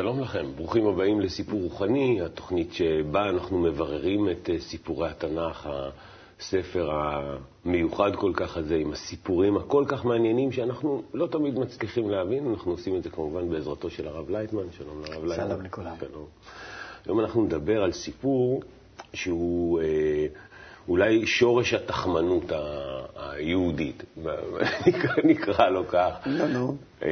שלום 0.00 0.20
לכם, 0.20 0.46
ברוכים 0.56 0.86
הבאים 0.86 1.20
לסיפור 1.20 1.60
רוחני, 1.62 2.20
התוכנית 2.20 2.72
שבה 2.72 3.28
אנחנו 3.28 3.58
מבררים 3.58 4.30
את 4.30 4.50
אה, 4.50 4.60
סיפורי 4.60 5.08
התנ"ך, 5.08 5.68
הספר 6.40 6.90
המיוחד 6.92 8.10
כל 8.16 8.32
כך 8.34 8.56
הזה, 8.56 8.76
עם 8.76 8.92
הסיפורים 8.92 9.56
הכל 9.56 9.84
כך 9.88 10.04
מעניינים 10.04 10.52
שאנחנו 10.52 11.02
לא 11.14 11.26
תמיד 11.26 11.58
מצליחים 11.58 12.10
להבין, 12.10 12.50
אנחנו 12.50 12.72
עושים 12.72 12.96
את 12.96 13.02
זה 13.02 13.10
כמובן 13.10 13.50
בעזרתו 13.50 13.90
של 13.90 14.08
הרב 14.08 14.30
לייטמן, 14.30 14.62
שלום 14.78 15.02
לרב 15.02 15.24
לייטמן. 15.24 15.48
שלום 15.48 15.62
לכולם. 15.64 15.94
שלום. 16.00 16.26
היום 17.06 17.20
אנחנו 17.20 17.44
נדבר 17.44 17.82
על 17.82 17.92
סיפור 17.92 18.62
שהוא 19.14 19.80
אה, 19.80 20.26
אולי 20.88 21.26
שורש 21.26 21.74
התחמנות 21.74 22.52
היהודית, 23.16 24.04
נקרא, 25.24 25.68
לו 25.68 25.88
כך. 25.88 26.12
לא, 26.26 26.46
נו. 26.46 26.76
אה, 27.02 27.10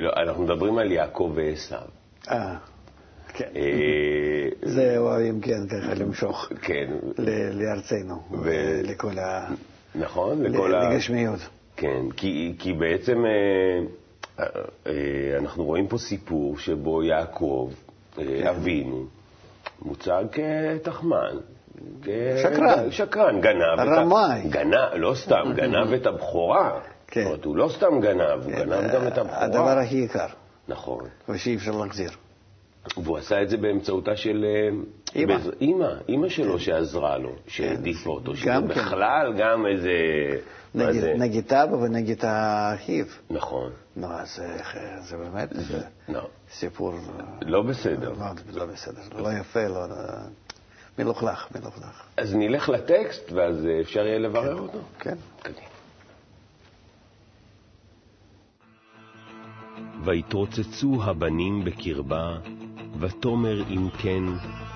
לא, 0.00 0.10
אנחנו 0.16 0.42
מדברים 0.42 0.78
על 0.78 0.92
יעקב 0.92 1.32
ועשו. 1.34 1.76
אה, 2.28 2.56
כן. 3.28 3.48
אה, 3.56 4.48
זה 4.62 4.98
אוהבים, 4.98 5.40
כן, 5.40 5.66
ככה 5.68 5.94
למשוך 5.94 6.48
כן, 6.62 6.90
לארצנו, 7.52 8.22
לכל 8.82 9.18
ה... 9.18 9.48
נכון, 9.94 10.42
לכל 10.42 10.74
ה... 10.74 10.88
לגשמיות. 10.88 11.40
כן, 11.76 12.10
כי, 12.58 12.74
בעצם 12.78 13.24
אה, 13.24 14.44
אה, 14.86 15.38
אנחנו 15.38 15.64
רואים 15.64 15.88
פה 15.88 15.98
סיפור 15.98 16.58
שבו 16.58 17.02
יעקב, 17.02 17.70
כן. 18.16 18.46
אבינו, 18.46 19.06
מוצג 19.82 20.24
כתחמן. 20.32 21.36
שקרן. 22.42 22.90
שקרן, 22.90 23.40
גנב. 23.40 23.78
רמאי. 23.78 24.48
גנב, 24.48 24.94
לא 24.94 25.14
סתם, 25.14 25.52
גנב 25.54 25.92
את 25.92 26.06
הבכורה. 26.06 26.80
כן. 27.06 27.20
זאת 27.20 27.26
אומרת, 27.26 27.44
הוא 27.44 27.56
לא 27.56 27.68
סתם 27.76 28.00
גנב, 28.00 28.44
הוא 28.44 28.52
גנב 28.52 28.94
גם 28.94 29.06
את 29.06 29.18
הבכורה. 29.18 29.44
הדבר 29.44 29.78
הכי 29.78 29.96
יקר, 29.96 30.26
נכון. 30.70 31.04
ושאי 31.28 31.56
אפשר 31.56 31.70
להחזיר. 31.70 32.10
והוא 32.96 33.18
עשה 33.18 33.42
את 33.42 33.48
זה 33.48 33.56
באמצעותה 33.56 34.16
של... 34.16 34.44
אה, 34.44 34.68
אמא. 35.16 35.36
בעז- 35.38 35.50
אמא, 35.60 35.86
אמא 36.08 36.28
שלו 36.28 36.58
שעזרה 36.60 37.18
לו, 37.18 37.32
שהעדיפה 37.46 38.10
אותו. 38.10 38.36
שזה 38.36 38.46
גם 38.46 38.62
כן. 38.62 38.68
בכלל 38.68 39.34
גם 39.38 39.66
איזה... 39.66 39.90
זה? 41.00 41.14
נגד 41.18 41.52
אבא 41.54 41.74
ונגד 41.76 42.24
אחיו. 42.24 43.04
נכון. 43.30 43.70
נו, 43.96 44.06
אז 44.12 44.40
אה, 44.42 45.00
זה 45.00 45.16
באמת 45.16 45.48
זה 45.52 45.80
לא, 46.08 46.20
סיפור 46.52 46.94
לא 47.42 47.62
בסדר. 47.62 48.12
לא- 48.18 48.26
לא 48.54 48.66
בסדר, 48.66 49.00
לא 49.22 49.28
יפה, 49.40 49.68
לא... 49.68 49.80
מלוכלך, 50.98 51.48
מלוכלך. 51.54 52.02
אז 52.16 52.34
נלך 52.34 52.68
לטקסט, 52.68 53.32
ואז 53.32 53.66
אה, 53.66 53.80
אפשר 53.80 54.00
יהיה 54.06 54.18
לברר 54.18 54.58
אותו. 54.58 54.78
כן. 54.98 55.14
קדימה. 55.42 55.66
ויתרוצצו 60.04 61.02
הבנים 61.04 61.64
בקרבה, 61.64 62.36
ותאמר 63.00 63.62
אם 63.70 63.88
כן, 63.98 64.22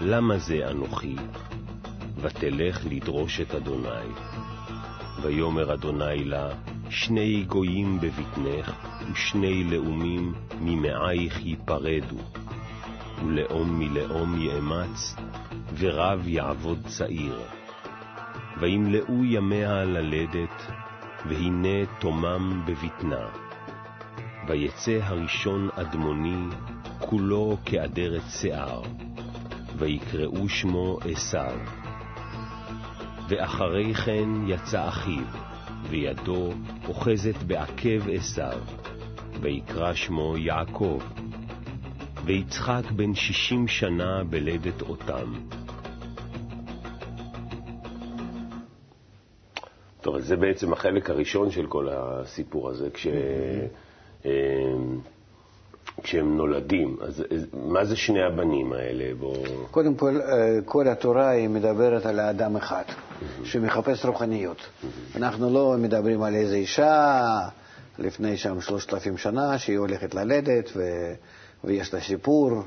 למה 0.01 0.39
זה 0.39 0.71
אנוכי? 0.71 1.17
ותלך 2.21 2.87
לדרוש 2.91 3.41
את 3.41 3.55
אדוני. 3.55 4.09
ויאמר 5.23 5.75
אדוני 5.75 6.25
לה, 6.25 6.49
שני 6.91 7.45
גויים 7.49 8.01
בבטנך, 8.01 8.73
ושני 9.13 9.65
לאומים 9.65 10.35
ממעייך 10.61 11.47
ייפרדו. 11.47 12.19
ולאום 13.27 13.79
מלאום 13.79 14.41
יאמץ, 14.41 15.17
ורב 15.79 16.29
יעבוד 16.29 16.79
צעיר. 16.87 17.41
וימלאו 18.61 19.25
ימיה 19.25 19.85
ללדת, 19.85 20.73
והנה 21.29 21.87
תומם 22.01 22.63
בבטנה. 22.67 23.44
ויצא 24.47 24.99
הראשון 25.03 25.69
אדמוני, 25.75 26.57
כולו 26.99 27.57
כאדרת 27.65 28.23
שיער, 28.29 28.83
ויקראו 29.77 30.49
שמו 30.49 30.99
עשיו. 31.11 31.59
ואחרי 33.29 33.95
כן 33.95 34.29
יצא 34.47 34.89
אחיו, 34.89 35.25
וידו 35.89 36.53
אוחזת 36.89 37.43
בעקב 37.47 38.09
עשיו, 38.13 38.61
ויקרא 39.41 39.95
שמו 39.95 40.37
יעקב. 40.39 41.01
ויצחק 42.25 42.91
בן 42.97 43.15
שישים 43.15 43.69
שנה 43.69 44.25
בלדת 44.25 44.83
אותם. 44.83 45.33
טוב, 50.01 50.17
אז 50.17 50.27
זה 50.27 50.37
בעצם 50.37 50.73
החלק 50.73 51.11
הראשון 51.11 51.51
של 51.51 51.67
כל 51.67 51.89
הסיפור 51.91 52.71
הזה, 52.71 52.91
כש... 52.91 53.07
אה, 53.07 53.67
כשהם 56.03 56.37
נולדים. 56.37 56.97
אז 57.01 57.25
אז 57.35 57.47
מה 57.53 57.85
זה 57.85 57.97
שני 57.97 58.23
הבנים 58.23 58.73
האלה? 58.73 59.15
בוא... 59.19 59.37
קודם 59.71 59.95
כל, 59.95 60.21
אה, 60.21 60.59
כל 60.65 60.89
התורה 60.89 61.29
היא 61.29 61.49
מדברת 61.49 62.07
על 62.07 62.21
האדם 62.21 62.57
אחד, 62.57 62.83
שמחפש 63.45 64.05
רוחניות. 64.05 64.57
אנחנו 65.17 65.51
לא 65.51 65.77
מדברים 65.79 66.23
על 66.23 66.35
איזו 66.35 66.55
אישה 66.55 67.23
לפני 67.99 68.37
שם 68.37 68.61
שלושת 68.61 68.95
אלפים 68.95 69.17
שנה, 69.17 69.59
שהיא 69.59 69.79
הולכת 69.79 70.15
ללדת, 70.15 70.71
ו... 70.77 70.83
ויש 71.65 71.95
לה 71.95 72.01
סיפור 72.01 72.63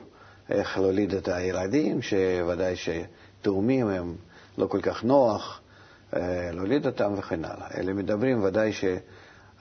איך 0.50 0.78
להוליד 0.78 1.14
את 1.14 1.28
הילדים, 1.28 2.02
שוודאי 2.02 2.76
שתאומים 2.76 3.88
הם 3.88 4.16
לא 4.58 4.68
כל 4.68 4.82
כך 4.82 5.04
נוח 5.04 5.62
אה, 6.16 6.50
להוליד 6.52 6.86
אותם 6.86 7.14
וכן 7.18 7.46
הלאה. 7.46 7.68
אלה 7.78 7.94
מדברים 7.94 8.44
ודאי 8.44 8.74
ש... 8.74 8.86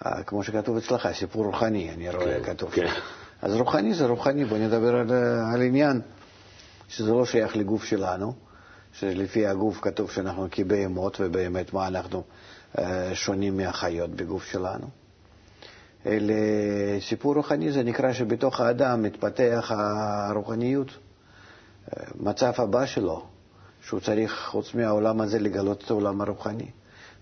אה, 0.06 0.22
כמו 0.22 0.42
שכתוב 0.42 0.76
אצלך, 0.76 1.08
סיפור 1.12 1.44
רוחני, 1.44 1.90
אני 1.94 2.10
רואה 2.10 2.40
כן, 2.40 2.54
כתוב. 2.54 2.70
כן. 2.70 2.86
אז 3.42 3.54
רוחני 3.54 3.94
זה 3.94 4.06
רוחני, 4.06 4.44
בוא 4.44 4.58
נדבר 4.58 4.96
על, 4.96 5.10
על 5.54 5.62
עניין 5.62 6.00
שזה 6.88 7.12
לא 7.12 7.26
שייך 7.26 7.56
לגוף 7.56 7.84
שלנו, 7.84 8.32
שלפי 8.92 9.46
הגוף 9.46 9.78
כתוב 9.82 10.10
שאנחנו 10.10 10.46
כבהמות, 10.50 11.16
ובאמת 11.20 11.72
מה 11.72 11.86
אנחנו 11.86 12.22
אה, 12.78 13.10
שונים 13.14 13.56
מהחיות 13.56 14.10
בגוף 14.10 14.44
שלנו. 14.44 14.86
אלא 16.06 16.34
סיפור 17.00 17.34
רוחני 17.34 17.72
זה 17.72 17.82
נקרא 17.82 18.12
שבתוך 18.12 18.60
האדם 18.60 19.02
מתפתח 19.02 19.72
הרוחניות, 19.74 20.88
אה, 20.88 22.04
מצב 22.20 22.52
הבא 22.58 22.86
שלו, 22.86 23.24
שהוא 23.86 24.00
צריך 24.00 24.46
חוץ 24.50 24.74
מהעולם 24.74 25.20
הזה 25.20 25.38
לגלות 25.38 25.84
את 25.84 25.90
העולם 25.90 26.20
הרוחני. 26.20 26.70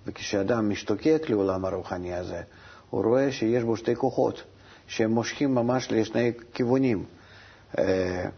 וכשאדם 0.07 0.71
משתוקק 0.71 1.27
לעולם 1.29 1.65
הרוחני 1.65 2.15
הזה, 2.15 2.41
הוא 2.91 3.05
רואה 3.05 3.33
שיש 3.33 3.65
בו 3.65 3.77
שתי 3.77 3.97
כוחות. 3.97 4.43
שהם 4.87 5.11
מושכים 5.11 5.55
ממש 5.55 5.89
לשני 5.91 6.33
כיוונים. 6.55 7.05
אה, 7.79 8.29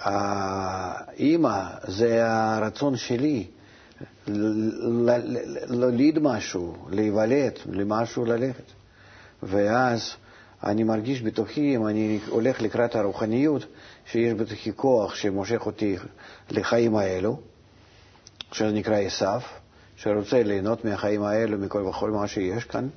האימא 0.00 1.62
זה 1.88 2.26
הרצון 2.26 2.96
שלי 2.96 3.46
להוליד 5.68 6.18
משהו, 6.18 6.76
להיוולד, 6.90 7.52
למשהו 7.66 8.24
ללכת. 8.24 8.72
ואז 9.42 10.14
אני 10.64 10.84
מרגיש 10.84 11.22
בתוכי, 11.22 11.76
אם 11.76 11.86
אני 11.86 12.18
הולך 12.28 12.62
לקראת 12.62 12.96
הרוחניות, 12.96 13.66
שיש 14.06 14.34
בתוכי 14.34 14.72
כוח 14.76 15.14
שמושך 15.14 15.66
אותי 15.66 15.96
לחיים 16.50 16.96
האלו, 16.96 17.40
שזה 18.52 18.72
נקרא 18.72 18.96
עשיו, 18.98 19.40
שרוצה 19.96 20.42
ליהנות 20.42 20.84
מהחיים 20.84 21.22
האלו, 21.22 21.58
מכל 21.58 21.82
וכל 21.82 22.10
מה 22.10 22.26
שיש 22.26 22.64
כאן, 22.64 22.88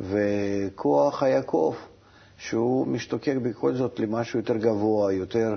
וכוח 0.00 1.22
היעקב. 1.22 1.74
שהוא 2.38 2.86
משתוקק 2.86 3.34
בכל 3.42 3.74
זאת 3.74 4.00
למשהו 4.00 4.38
יותר 4.38 4.56
גבוה, 4.56 5.12
יותר 5.12 5.56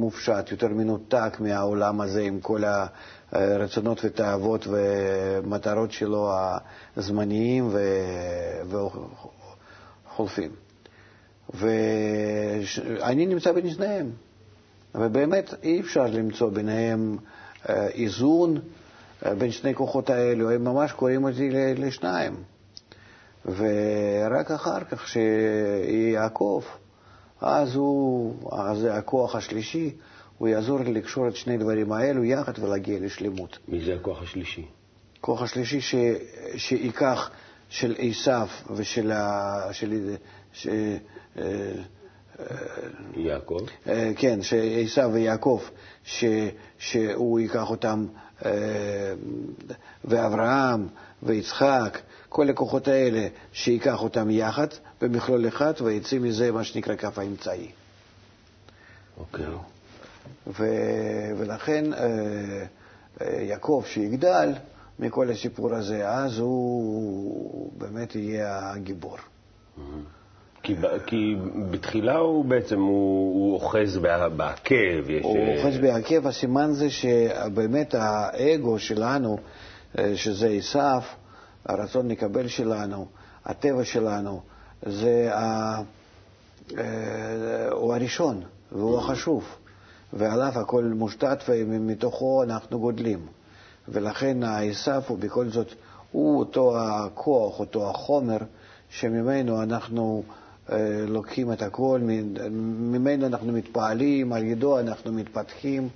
מופשט, 0.00 0.50
יותר 0.50 0.68
מנותק 0.68 1.36
מהעולם 1.40 2.00
הזה 2.00 2.20
עם 2.22 2.40
כל 2.40 2.62
הרצונות 3.32 4.00
ותאוות 4.04 4.66
ומטרות 4.70 5.92
שלו 5.92 6.30
הזמניים 6.96 7.68
וחולפים. 10.06 10.50
ואני 11.54 13.26
נמצא 13.26 13.52
בין 13.52 13.70
שניהם, 13.70 14.10
ובאמת 14.94 15.54
אי 15.62 15.80
אפשר 15.80 16.06
למצוא 16.06 16.50
ביניהם 16.50 17.16
איזון 17.68 18.58
בין 19.22 19.50
שני 19.50 19.74
כוחות 19.74 20.10
האלו, 20.10 20.50
הם 20.50 20.64
ממש 20.64 20.92
קוראים 20.92 21.24
אותי 21.24 21.50
לשניים. 21.76 22.34
ורק 23.46 24.50
אחר 24.50 24.84
כך 24.84 25.08
שיעקב, 25.08 26.62
אז 27.40 27.74
הוא, 27.74 28.34
אז 28.52 28.86
הכוח 28.90 29.34
השלישי, 29.36 29.94
הוא 30.38 30.48
יעזור 30.48 30.80
לי 30.80 30.92
לקשור 30.92 31.28
את 31.28 31.36
שני 31.36 31.54
הדברים 31.54 31.92
האלו 31.92 32.24
יחד 32.24 32.52
ולהגיע 32.58 32.98
לשלמות. 33.00 33.58
מי 33.68 33.84
זה 33.84 33.94
הכוח 33.94 34.22
השלישי? 34.22 34.66
הכוח 35.18 35.42
השלישי 35.42 35.80
ש, 35.80 35.94
שייקח 36.56 37.30
של 37.68 37.94
עשיו 37.98 38.48
ושל 38.76 39.12
ה... 39.12 39.68
של, 39.72 40.16
ש, 40.52 40.68
יעקב? 43.16 43.60
כן, 44.16 44.42
שעשיו 44.42 45.10
ויעקב, 45.12 45.60
ש, 46.04 46.24
שהוא 46.78 47.40
ייקח 47.40 47.70
אותם, 47.70 48.06
ואברהם 50.04 50.88
ויצחק, 51.22 51.98
כל 52.28 52.50
הכוחות 52.50 52.88
האלה, 52.88 53.28
שייקח 53.52 54.02
אותם 54.02 54.30
יחד 54.30 54.66
במכלול 55.00 55.48
אחד, 55.48 55.72
ויצא 55.84 56.18
מזה 56.18 56.52
מה 56.52 56.64
שנקרא 56.64 56.96
כף 56.96 57.18
האמצעי. 57.18 57.70
אוקיי. 59.18 59.46
ו, 60.46 60.66
ולכן 61.38 61.92
אה, 61.92 61.98
אה, 63.20 63.42
יעקב 63.42 63.82
שיגדל 63.86 64.52
מכל 64.98 65.30
הסיפור 65.30 65.74
הזה, 65.74 66.08
אז 66.08 66.38
הוא 66.38 67.72
באמת 67.78 68.14
יהיה 68.14 68.70
הגיבור. 68.72 69.16
כי, 70.62 70.76
כי 71.06 71.36
בתחילה 71.70 72.16
הוא 72.16 72.44
בעצם, 72.44 72.80
הוא, 72.80 73.34
הוא 73.34 73.54
אוחז 73.54 73.98
בעקב. 74.36 75.10
יש, 75.10 75.24
הוא 75.24 75.36
אה, 75.36 75.56
אוחז 75.56 75.78
בעקב, 75.78 76.26
הסימן 76.26 76.72
זה 76.72 76.90
שבאמת 76.90 77.94
האגו 77.94 78.78
שלנו, 78.78 79.38
אה, 79.98 80.16
שזה 80.16 80.48
עשיו, 80.48 81.02
הרצון 81.66 82.08
לקבל 82.08 82.48
שלנו, 82.48 83.06
הטבע 83.44 83.84
שלנו, 83.84 84.40
זה 84.82 85.30
ה... 85.34 85.76
אה, 86.78 87.68
הוא 87.70 87.94
הראשון 87.94 88.42
והוא 88.72 88.98
החשוב, 88.98 89.44
ועליו 90.12 90.52
הכל 90.54 90.84
מושתת 90.84 91.38
ומתוכו 91.48 92.42
אנחנו 92.42 92.80
גודלים. 92.80 93.26
ולכן 93.88 94.42
העשיו 94.42 95.02
הוא 95.08 95.18
בכל 95.18 95.48
זאת, 95.48 95.74
הוא 96.12 96.38
אותו 96.38 96.78
הכוח, 96.78 97.60
אותו 97.60 97.90
החומר, 97.90 98.38
שממנו 98.90 99.62
אנחנו 99.62 100.22
לוקחים 101.06 101.52
את 101.52 101.62
הכל, 101.62 102.00
ממנו 102.50 103.26
אנחנו 103.26 103.52
מתפעלים, 103.52 104.32
על 104.32 104.44
ידו 104.44 104.78
אנחנו 104.78 105.12
מתפתחים, 105.12 105.88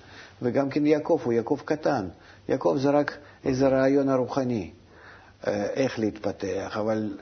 וגם 0.42 0.70
כן 0.70 0.86
יעקב 0.86 1.18
הוא 1.24 1.32
יעקב 1.32 1.60
קטן. 1.64 2.08
יעקב 2.48 2.76
זה 2.78 2.90
רק 2.90 3.16
איזה 3.44 3.68
רעיון 3.68 4.08
הרוחני, 4.08 4.70
אה, 5.46 5.64
איך 5.64 5.98
להתפתח, 5.98 6.76
אבל 6.80 7.18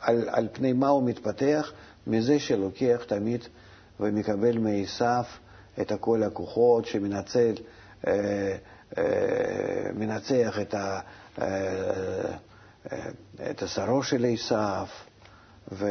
על, 0.00 0.28
על 0.28 0.48
פני 0.52 0.72
מה 0.72 0.88
הוא 0.88 1.02
מתפתח? 1.08 1.72
מזה 2.06 2.38
שלוקח 2.38 3.02
תמיד 3.06 3.40
ומקבל 4.00 4.58
מעשיו 4.58 5.24
את 5.80 5.92
כל 6.00 6.22
הכוחות, 6.22 6.86
שמנצל, 6.86 7.52
אה, 8.06 8.56
אה, 8.98 9.90
מנצח 9.94 10.58
את, 10.60 10.74
ה, 10.74 11.00
אה, 11.40 11.46
אה, 12.92 13.10
את 13.50 13.62
השרו 13.62 14.02
של 14.02 14.26
עשיו, 14.32 14.86
ו... 15.74 15.86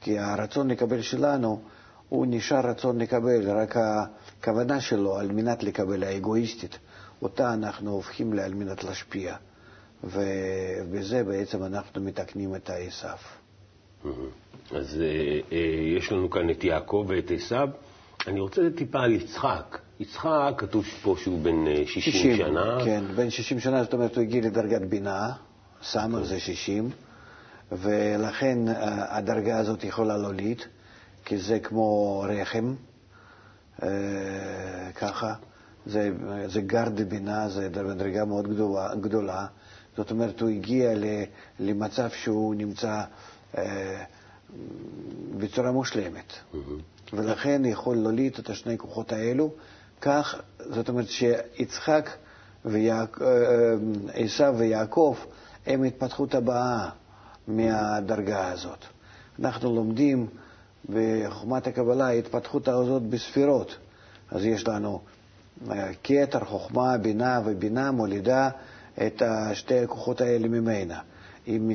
כי 0.00 0.18
הרצון 0.18 0.70
לקבל 0.70 1.02
שלנו, 1.02 1.60
הוא 2.08 2.26
נשאר 2.28 2.66
רצון 2.70 2.98
לקבל, 2.98 3.50
רק 3.50 3.76
הכוונה 3.76 4.80
שלו 4.80 5.16
על 5.18 5.32
מנת 5.32 5.62
לקבל, 5.62 6.04
האגואיסטית, 6.04 6.78
אותה 7.22 7.54
אנחנו 7.54 7.90
הופכים 7.90 8.32
לה 8.32 8.44
על 8.44 8.54
מנת 8.54 8.84
להשפיע. 8.84 9.36
ובזה 10.04 11.24
בעצם 11.24 11.64
אנחנו 11.64 12.00
מתקנים 12.00 12.54
את 12.54 12.70
העשיו. 12.70 13.16
אז 14.70 15.00
אה, 15.00 15.40
אה, 15.52 15.58
יש 15.98 16.12
לנו 16.12 16.30
כאן 16.30 16.50
את 16.50 16.64
יעקב 16.64 17.06
ואת 17.08 17.30
עשיו. 17.30 17.68
אני 18.26 18.40
רוצה 18.40 18.62
טיפה 18.76 19.00
על 19.00 19.12
יצחק. 19.12 19.78
יצחק, 20.00 20.52
כתוב 20.58 20.84
פה 21.02 21.14
שהוא 21.18 21.42
בן 21.42 21.66
אה, 21.66 21.82
60 21.86 22.36
שנה. 22.36 22.78
כן, 22.84 23.04
בן 23.16 23.30
60 23.30 23.60
שנה, 23.60 23.84
זאת 23.84 23.92
אומרת, 23.92 24.16
הוא 24.16 24.22
הגיע 24.22 24.42
לדרגת 24.42 24.80
בינה, 24.82 25.32
סמ"ך 25.82 26.22
זה 26.22 26.40
60, 26.40 26.90
ולכן 27.72 28.68
אה, 28.68 29.16
הדרגה 29.16 29.58
הזאת 29.58 29.84
יכולה 29.84 30.16
להוליד, 30.16 30.62
כי 31.24 31.38
זה 31.38 31.58
כמו 31.58 32.20
רחם, 32.28 32.74
אה, 33.82 33.88
ככה. 34.94 35.34
זה, 35.86 36.10
זה 36.46 36.60
גר 36.60 36.88
דבינה, 36.88 37.48
זה 37.48 37.68
מדרגה 37.68 38.24
מאוד 38.24 38.48
גדולה, 38.54 38.94
גדולה. 38.94 39.46
זאת 39.96 40.10
אומרת, 40.10 40.40
הוא 40.40 40.48
הגיע 40.48 40.90
למצב 41.60 42.08
שהוא 42.10 42.54
נמצא 42.54 43.02
אה, 43.58 44.04
בצורה 45.38 45.72
מושלמת. 45.72 46.32
ולכן 47.12 47.62
יכול 47.64 47.96
להוליד 47.96 48.36
את 48.38 48.50
השני 48.50 48.78
כוחות 48.78 49.12
האלו. 49.12 49.50
כך, 50.00 50.40
זאת 50.58 50.88
אומרת 50.88 51.08
שיצחק 51.08 52.10
ועשיו 52.64 54.54
ויעקב 54.58 55.16
הם 55.66 55.82
התפתחות 55.82 56.34
הבאה 56.34 56.88
מהדרגה 57.48 58.48
הזאת. 58.48 58.84
אנחנו 59.40 59.74
לומדים 59.74 60.26
בחוכמת 60.88 61.66
הקבלה 61.66 62.06
ההתפתחות 62.06 62.68
הזאת 62.68 63.02
בספירות. 63.02 63.76
אז 64.30 64.44
יש 64.44 64.68
לנו 64.68 65.00
אה, 65.70 65.90
כתר, 66.04 66.44
חוכמה, 66.44 66.98
בינה, 66.98 67.40
ובינה 67.44 67.90
מולידה 67.90 68.50
את 69.06 69.22
שתי 69.54 69.78
הכוחות 69.78 70.20
האלה 70.20 70.48
ממנה. 70.48 71.00
עם 71.46 71.70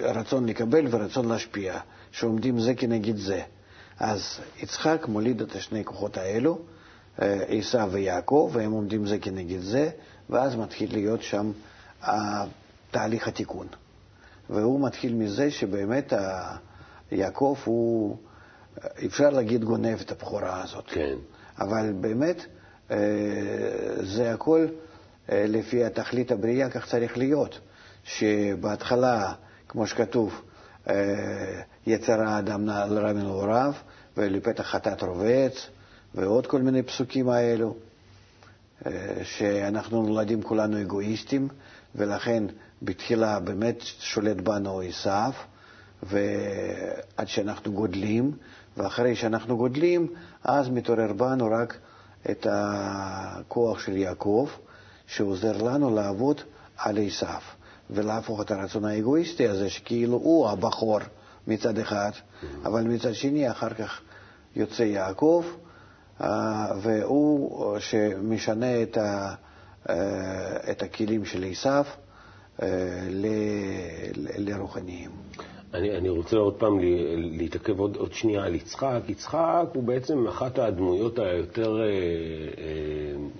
רצון 0.00 0.46
לקבל 0.46 0.86
ורצון 0.90 1.28
להשפיע, 1.28 1.78
שעומדים 2.12 2.60
זה 2.60 2.74
כנגד 2.74 3.16
זה. 3.16 3.42
אז 4.00 4.38
יצחק 4.62 5.06
מוליד 5.08 5.40
את 5.40 5.56
השני 5.56 5.84
כוחות 5.84 6.16
האלו, 6.16 6.58
אה, 7.22 7.42
עשיו 7.48 7.88
ויעקב, 7.92 8.50
והם 8.52 8.72
עומדים 8.72 9.06
זה 9.06 9.18
כנגד 9.18 9.60
זה, 9.60 9.90
ואז 10.30 10.56
מתחיל 10.56 10.92
להיות 10.92 11.22
שם 11.22 11.52
אה, 12.04 12.44
תהליך 12.90 13.28
התיקון. 13.28 13.66
והוא 14.50 14.86
מתחיל 14.86 15.14
מזה 15.14 15.50
שבאמת 15.50 16.12
ה- 16.12 16.56
יעקב 17.12 17.56
הוא, 17.64 18.16
אפשר 19.06 19.30
להגיד, 19.30 19.64
גונב 19.64 20.00
את 20.00 20.12
הבכורה 20.12 20.62
הזאת. 20.62 20.84
כן. 20.86 21.14
אבל 21.60 21.92
באמת 22.00 22.44
אה, 22.90 22.96
זה 24.02 24.32
הכל 24.32 24.66
אה, 25.32 25.44
לפי 25.48 25.84
התכלית 25.84 26.32
הבריאה, 26.32 26.70
כך 26.70 26.86
צריך 26.86 27.18
להיות. 27.18 27.58
שבהתחלה, 28.04 29.32
כמו 29.68 29.86
שכתוב, 29.86 30.42
אה, 30.90 30.94
יצר 31.86 32.22
האדם 32.22 32.66
לרע 32.66 33.12
מנעוריו, 33.12 33.72
ולפתח 34.16 34.62
חטאת 34.62 35.02
רובץ, 35.02 35.66
ועוד 36.14 36.46
כל 36.46 36.62
מיני 36.62 36.82
פסוקים 36.82 37.28
האלו, 37.28 37.76
שאנחנו 39.22 40.02
נולדים 40.02 40.42
כולנו 40.42 40.80
אגואיסטים, 40.80 41.48
ולכן 41.94 42.44
בתחילה 42.82 43.40
באמת 43.40 43.80
שולט 43.80 44.36
בנו 44.36 44.80
עשיו, 44.80 45.32
ועד 46.02 47.28
שאנחנו 47.28 47.72
גודלים, 47.72 48.32
ואחרי 48.76 49.16
שאנחנו 49.16 49.56
גודלים, 49.56 50.06
אז 50.44 50.68
מתעורר 50.68 51.12
בנו 51.12 51.48
רק 51.50 51.76
את 52.30 52.46
הכוח 52.50 53.78
של 53.78 53.96
יעקב, 53.96 54.48
שעוזר 55.06 55.62
לנו 55.62 55.94
לעבוד 55.94 56.40
על 56.76 56.98
עשיו, 57.06 57.40
ולהפוך 57.90 58.40
את 58.40 58.50
הרצון 58.50 58.84
האגואיסטי 58.84 59.48
הזה, 59.48 59.70
שכאילו 59.70 60.16
הוא 60.16 60.48
הבחור 60.48 60.98
מצד 61.46 61.78
אחד, 61.78 62.10
אבל 62.64 62.82
מצד 62.82 63.14
שני 63.14 63.50
אחר 63.50 63.74
כך 63.74 64.00
יוצא 64.56 64.82
יעקב, 64.82 65.44
אה, 66.20 66.72
והוא 66.82 67.78
שמשנה 67.78 68.82
את, 68.82 68.96
ה, 68.96 69.00
אה, 69.00 69.34
את 70.70 70.82
הכלים 70.82 71.24
של 71.24 71.44
עשיו 71.50 71.84
אה, 72.62 72.68
לרוחניים. 74.38 75.10
אני, 75.74 75.96
אני 75.96 76.08
רוצה 76.08 76.36
עוד 76.36 76.54
פעם 76.54 76.78
לה- 76.78 76.86
להתעכב 77.16 77.80
עוד, 77.80 77.96
עוד 77.96 78.12
שנייה 78.12 78.44
על 78.44 78.54
יצחק. 78.54 79.00
יצחק 79.08 79.64
הוא 79.74 79.82
בעצם 79.82 80.26
אחת 80.26 80.58
הדמויות 80.58 81.18
היותר 81.18 81.80
אה, 81.80 81.84
אה, 81.86 81.92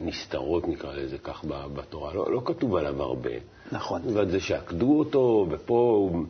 נסתרות, 0.00 0.68
נקרא 0.68 0.94
לזה 0.94 1.18
כך, 1.18 1.44
בתורה. 1.48 2.14
לא, 2.14 2.32
לא 2.32 2.42
כתוב 2.44 2.76
עליו 2.76 3.02
הרבה. 3.02 3.30
נכון. 3.72 4.02
ועל 4.14 4.30
זה 4.30 4.40
שעקדו 4.40 4.98
אותו, 4.98 5.46
ופה 5.50 5.74
הוא, 6.10 6.24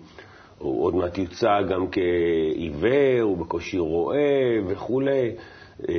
הוא 0.59 0.85
עוד 0.85 0.95
מעט 0.95 1.19
יוצג 1.19 1.63
גם 1.71 1.87
כעיוור, 1.91 3.21
הוא 3.23 3.39
בקושי 3.39 3.79
רואה 3.79 4.19
וכולי. 4.67 5.31
אה, 5.89 5.95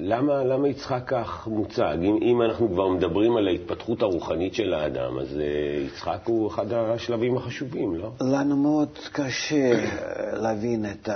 למה, 0.00 0.44
למה 0.44 0.68
יצחק 0.68 1.02
כך 1.06 1.46
מוצג? 1.46 1.96
אם, 2.02 2.18
אם 2.22 2.42
אנחנו 2.42 2.68
כבר 2.68 2.88
מדברים 2.88 3.36
על 3.36 3.48
ההתפתחות 3.48 4.02
הרוחנית 4.02 4.54
של 4.54 4.74
האדם, 4.74 5.18
אז 5.18 5.36
אה, 5.36 5.86
יצחק 5.86 6.18
הוא 6.24 6.48
אחד 6.50 6.72
השלבים 6.72 7.36
החשובים, 7.36 7.94
לא? 7.94 8.10
לנו 8.20 8.56
מאוד 8.56 8.98
קשה 9.12 9.84
להבין 10.32 10.86
את 10.90 11.08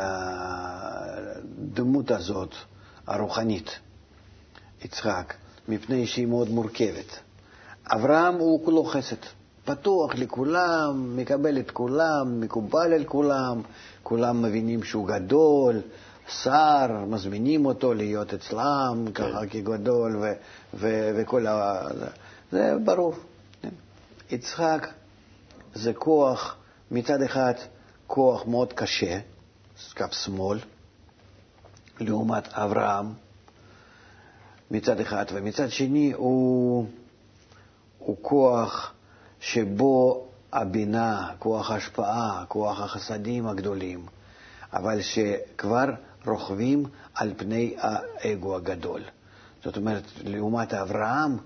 הדמות 1.57 2.11
הזאת, 2.11 2.55
הרוחנית, 3.07 3.79
יצחק, 4.85 5.35
מפני 5.69 6.07
שהיא 6.07 6.27
מאוד 6.27 6.51
מורכבת. 6.51 7.19
אברהם 7.93 8.35
הוא 8.35 8.65
כולו 8.65 8.85
חסד, 8.85 9.17
פתוח 9.65 10.15
לכולם, 10.15 11.17
מקבל 11.17 11.59
את 11.59 11.71
כולם, 11.71 12.41
מקובל 12.41 12.93
על 12.93 13.05
כולם, 13.05 13.61
כולם 14.03 14.43
מבינים 14.43 14.83
שהוא 14.83 15.09
גדול, 15.09 15.81
שר, 16.29 17.05
מזמינים 17.07 17.67
אותו 17.67 17.95
להיות 17.95 18.35
אצלם, 18.35 19.05
ככה 19.15 19.47
כגדול, 19.51 20.17
ו- 20.17 20.33
ו- 20.75 21.11
וכל 21.17 21.47
ה... 21.47 21.83
זה 22.53 22.75
ברור. 22.85 23.15
יצחק 24.31 24.89
זה 25.75 25.93
כוח, 25.93 26.57
מצד 26.91 27.23
אחד 27.23 27.53
כוח 28.07 28.47
מאוד 28.47 28.73
קשה, 28.73 29.19
קו 29.97 30.05
שמאל, 30.13 30.59
לעומת 32.01 32.49
אברהם, 32.53 33.13
מצד 34.71 35.01
אחד, 35.01 35.25
ומצד 35.33 35.71
שני 35.71 36.13
הוא, 36.13 36.87
הוא 37.99 38.17
כוח 38.23 38.93
שבו 39.41 40.27
הבינה, 40.53 41.33
כוח 41.39 41.71
ההשפעה, 41.71 42.45
כוח 42.49 42.81
החסדים 42.81 43.47
הגדולים, 43.47 44.07
אבל 44.73 45.03
שכבר 45.03 45.85
רוכבים 46.29 46.85
על 47.15 47.33
פני 47.37 47.77
האגו 47.79 48.57
הגדול. 48.57 49.03
זאת 49.65 49.77
אומרת, 49.77 50.03
לעומת 50.25 50.75
אברהם, 50.75 51.37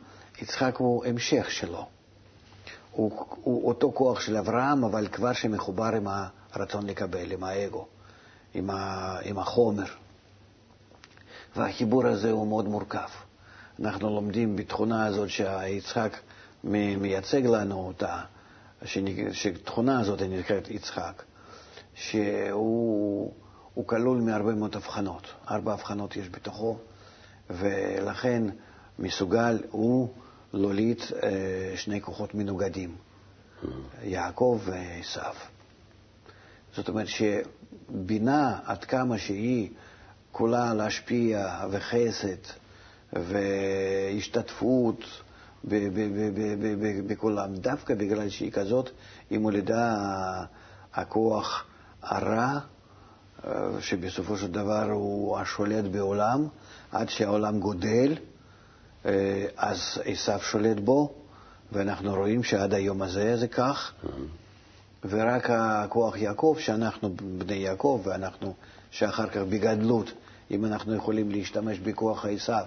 יצחק 0.42 0.76
הוא 0.76 1.04
המשך 1.06 1.50
שלו. 1.50 1.86
הוא, 2.92 3.26
הוא 3.42 3.68
אותו 3.68 3.92
כוח 3.94 4.20
של 4.20 4.36
אברהם, 4.36 4.84
אבל 4.84 5.08
כבר 5.08 5.32
שמחובר 5.32 5.90
עם 5.96 6.06
הרצון 6.52 6.86
לקבל, 6.86 7.32
עם 7.32 7.44
האגו, 7.44 7.86
עם, 8.54 8.70
ה, 8.70 9.16
עם 9.22 9.38
החומר. 9.38 9.86
והחיבור 11.56 12.06
הזה 12.06 12.30
הוא 12.30 12.46
מאוד 12.46 12.68
מורכב. 12.68 13.08
אנחנו 13.80 14.10
לומדים 14.14 14.56
בתכונה 14.56 15.06
הזאת 15.06 15.28
שיצחק 15.30 16.16
מייצג 16.64 17.46
לנו 17.46 17.86
אותה, 17.86 18.20
שתכונה 19.32 20.00
הזאת 20.00 20.22
נקראת 20.22 20.70
יצחק, 20.70 21.22
שהוא 21.94 23.32
כלול 23.86 24.20
מהרבה 24.20 24.54
מאוד 24.54 24.76
הבחנות. 24.76 25.26
ארבע 25.50 25.72
הבחנות 25.72 26.16
יש 26.16 26.28
בתוכו, 26.28 26.78
ולכן 27.50 28.42
מסוגל 28.98 29.58
הוא 29.70 30.08
להוליד 30.52 31.00
אה, 31.22 31.72
שני 31.76 32.00
כוחות 32.00 32.34
מנוגדים, 32.34 32.96
יעקב 34.02 34.60
ועשיו. 34.64 35.34
זאת 36.74 36.88
אומרת 36.88 37.06
שבינה 37.08 38.58
עד 38.64 38.84
כמה 38.84 39.18
שהיא 39.18 39.70
כולה 40.32 40.74
להשפיע 40.74 41.66
וחסד 41.70 42.42
והשתתפות 43.12 45.04
בכולם, 47.06 47.54
דווקא 47.54 47.94
בגלל 47.94 48.28
שהיא 48.28 48.52
כזאת, 48.52 48.90
היא 49.30 49.38
מולידה 49.38 49.96
הכוח 50.94 51.64
הרע, 52.02 52.58
שבסופו 53.80 54.36
של 54.36 54.50
דבר 54.50 54.90
הוא 54.90 55.38
השולט 55.38 55.84
בעולם, 55.84 56.46
עד 56.92 57.08
שהעולם 57.08 57.60
גודל, 57.60 58.16
אה, 59.06 59.46
אז 59.56 59.78
עשיו 60.04 60.40
שולט 60.42 60.76
בו, 60.80 61.14
ואנחנו 61.72 62.14
רואים 62.14 62.42
שעד 62.42 62.74
היום 62.74 63.02
הזה 63.02 63.36
זה 63.36 63.48
כך, 63.48 63.92
ורק 65.04 65.50
הכוח 65.50 66.16
יעקב, 66.16 66.56
שאנחנו 66.60 67.14
בני 67.38 67.54
יעקב, 67.54 68.02
ואנחנו, 68.04 68.54
שאחר 68.90 69.28
כך 69.28 69.40
בגדלות, 69.40 70.12
אם 70.50 70.64
אנחנו 70.64 70.94
יכולים 70.94 71.30
להשתמש 71.30 71.78
בכוח 71.78 72.26
עשיו, 72.26 72.66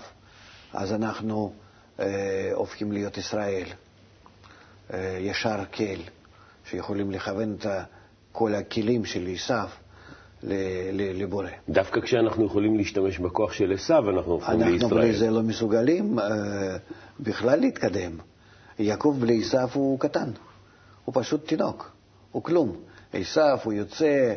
אז 0.74 0.94
אנחנו 0.94 1.54
אה, 2.00 2.52
הופכים 2.54 2.92
להיות 2.92 3.18
ישראל, 3.18 3.68
אה, 4.94 5.18
ישר 5.22 5.60
כל, 5.72 6.02
שיכולים 6.66 7.12
לכוון 7.12 7.56
את 7.60 7.66
כל 8.32 8.56
הכלים 8.56 9.06
של 9.06 9.28
עשיו 9.34 9.70
לבורא. 10.44 11.48
דווקא 11.70 12.02
כשאנחנו 12.02 12.46
יכולים 12.46 12.78
להשתמש 12.78 13.20
בכוח 13.20 13.54
של 13.54 13.74
עשיו, 13.74 14.10
אנחנו 14.10 14.32
הופכים 14.32 14.60
לישראל. 14.60 14.74
אנחנו 14.74 14.98
בלי 14.98 15.14
זה 15.14 15.32
לא 15.32 15.42
מסוגלים 15.42 16.20
אה, 16.20 16.26
בכלל 17.20 17.60
להתקדם. 17.60 18.12
יעקב 18.80 19.16
בלי 19.20 19.42
עשיו 19.42 19.70
הוא 19.74 20.00
קטן, 20.00 20.32
הוא 21.06 21.14
פשוט 21.18 21.48
תינוק, 21.48 21.92
הוא 22.32 22.44
כלום. 22.44 22.76
עשיו 23.14 23.58
הוא 23.64 23.74
יוצא 23.74 24.34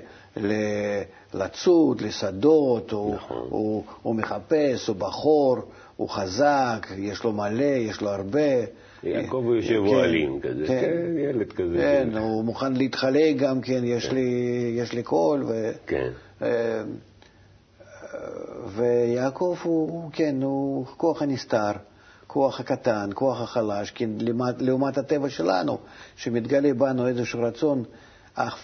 לצוד, 1.34 2.00
לשדות, 2.00 2.90
הוא, 2.90 3.14
נכון. 3.14 3.46
הוא, 3.50 3.84
הוא 4.02 4.14
מחפש, 4.14 4.88
הוא 4.88 4.96
בחור, 4.96 5.56
הוא 5.96 6.08
חזק, 6.08 6.86
יש 6.96 7.24
לו 7.24 7.32
מלא, 7.32 7.62
יש 7.62 8.00
לו 8.00 8.10
הרבה. 8.10 8.50
יעקב 9.02 9.42
הוא 9.44 9.56
יושב 9.56 9.68
כן, 9.68 9.76
אוהלים 9.76 10.40
כזה, 10.40 10.66
כן, 10.66 10.80
כן, 10.80 11.18
ילד 11.18 11.52
כזה. 11.52 11.76
כן, 11.76 12.18
הוא 12.18 12.44
מוכן 12.44 12.72
להתחלק 12.72 13.36
גם 13.36 13.60
כן, 13.60 13.80
יש, 13.84 14.08
כן. 14.08 14.96
לי, 14.96 15.02
קול. 15.02 15.46
כן. 15.86 16.10
אה, 16.42 16.82
ויעקב 18.76 19.56
הוא, 19.62 20.10
כן, 20.12 20.42
הוא 20.42 20.86
כוח 20.86 21.22
הנסתר, 21.22 21.70
כוח 22.26 22.60
הקטן, 22.60 23.10
כוח 23.14 23.40
החלש, 23.40 23.90
כן, 23.90 24.10
לעומת, 24.18 24.62
לעומת 24.62 24.98
הטבע 24.98 25.28
שלנו, 25.28 25.78
שמתגלה 26.16 26.74
בנו 26.74 27.06
איזשהו 27.06 27.42
רצון 27.42 27.84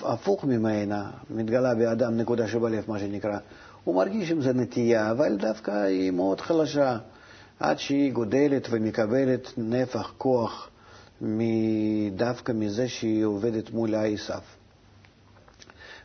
הפוך 0.02 0.44
ממנה, 0.44 1.10
מתגלה 1.30 1.74
באדם 1.74 2.16
נקודה 2.16 2.48
שבלב, 2.48 2.84
מה 2.88 2.98
שנקרא. 2.98 3.38
הוא 3.84 3.94
מרגיש 3.94 4.30
עם 4.30 4.40
זה 4.40 4.52
נטייה, 4.52 5.10
אבל 5.10 5.36
דווקא 5.36 5.70
היא 5.70 6.10
מאוד 6.10 6.40
חלשה. 6.40 6.98
עד 7.60 7.78
שהיא 7.78 8.12
גודלת 8.12 8.68
ומקבלת 8.70 9.48
נפח 9.56 10.12
כוח 10.18 10.70
דווקא 12.16 12.52
מזה 12.52 12.88
שהיא 12.88 13.24
עובדת 13.24 13.70
מול 13.70 13.94
עשיו. 13.94 14.40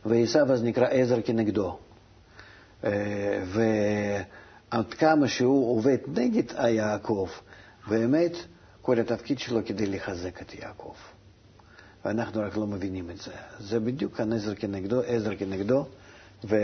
ועשיו 0.06 0.52
אז 0.52 0.62
נקרא 0.64 0.86
עזר 0.86 1.22
כנגדו. 1.22 1.78
אה, 2.84 2.90
ועד 4.72 4.94
כמה 4.94 5.28
שהוא 5.28 5.76
עובד 5.76 5.98
נגד 6.06 6.52
יעקב, 6.68 7.28
באמת 7.88 8.36
כל 8.82 8.98
התפקיד 9.00 9.38
שלו 9.38 9.60
כדי 9.66 9.86
לחזק 9.86 10.42
את 10.42 10.54
יעקב. 10.54 10.94
ואנחנו 12.04 12.42
רק 12.42 12.56
לא 12.56 12.66
מבינים 12.66 13.10
את 13.10 13.18
זה. 13.18 13.32
זה 13.58 13.80
בדיוק 13.80 14.20
הנזר 14.20 14.54
כנגדו, 14.54 15.02
עזר 15.02 15.36
כנגדו, 15.36 15.86
ו... 16.44 16.56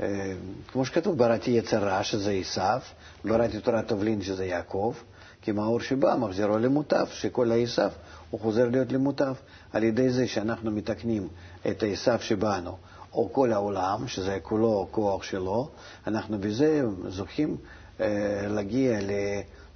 אה, 0.00 0.32
כמו 0.72 0.84
שכתוב, 0.84 1.18
בראתי 1.18 1.50
יצר 1.50 1.84
רע, 1.84 2.02
שזה 2.04 2.30
עשיו, 2.30 2.80
בראתי 3.24 3.60
תורת 3.60 3.88
תובלין, 3.88 4.22
שזה 4.22 4.44
יעקב, 4.44 4.94
כי 5.42 5.52
מאור 5.52 5.80
שבא 5.80 6.16
מחזירו 6.18 6.58
למוטב, 6.58 7.06
שכל 7.10 7.52
העשיו 7.52 7.90
הוא 8.30 8.40
חוזר 8.40 8.68
להיות 8.68 8.92
למוטב. 8.92 9.34
על 9.72 9.84
ידי 9.84 10.10
זה 10.10 10.26
שאנחנו 10.26 10.70
מתקנים 10.70 11.28
את 11.70 11.82
העשיו 11.82 12.18
שבאנו, 12.20 12.76
או 13.12 13.32
כל 13.32 13.52
העולם, 13.52 14.08
שזה 14.08 14.38
כולו 14.42 14.88
כוח 14.90 15.22
שלו, 15.22 15.68
אנחנו 16.06 16.38
בזה 16.38 16.82
זוכים 17.08 17.56
אה, 18.00 18.06
להגיע, 18.48 18.98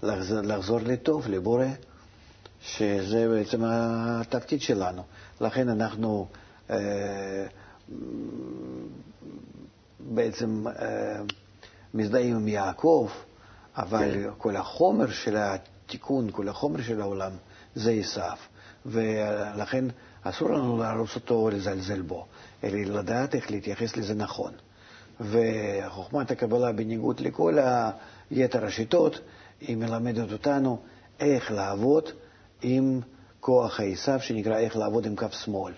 לחזור, 0.02 0.40
לחזור 0.40 0.78
לטוב, 0.80 1.28
לבורא, 1.28 1.66
שזה 2.62 3.28
בעצם 3.28 3.60
התפקיד 3.64 4.60
שלנו. 4.62 5.02
לכן 5.40 5.68
אנחנו 5.68 6.26
אה, 6.70 6.76
בעצם 10.08 10.64
אה, 10.68 11.20
מזדהים 11.94 12.36
עם 12.36 12.48
יעקב, 12.48 13.08
אבל 13.76 14.12
כן. 14.12 14.30
כל 14.38 14.56
החומר 14.56 15.10
של 15.10 15.36
התיקון, 15.36 16.30
כל 16.32 16.48
החומר 16.48 16.82
של 16.82 17.00
העולם, 17.00 17.32
זה 17.74 17.90
עשיו. 17.90 18.36
ולכן 18.86 19.84
אסור 20.22 20.50
לנו 20.50 20.78
להרוס 20.78 21.14
אותו 21.14 21.34
או 21.34 21.50
לזלזל 21.50 22.02
בו, 22.02 22.26
אלא 22.64 22.78
לדעת 22.78 23.34
איך 23.34 23.50
להתייחס 23.50 23.96
לזה 23.96 24.14
נכון. 24.14 24.52
וחוכמת 25.20 26.30
הקבלה, 26.30 26.72
בניגוד 26.72 27.20
לכל 27.20 27.58
יתר 28.30 28.66
השיטות, 28.66 29.20
היא 29.60 29.76
מלמדת 29.76 30.32
אותנו 30.32 30.78
איך 31.20 31.50
לעבוד 31.50 32.08
עם 32.62 33.00
כוח 33.40 33.80
העשיו, 33.80 34.20
שנקרא 34.20 34.58
איך 34.58 34.76
לעבוד 34.76 35.06
עם 35.06 35.16
כף 35.16 35.32
שמאל, 35.32 35.72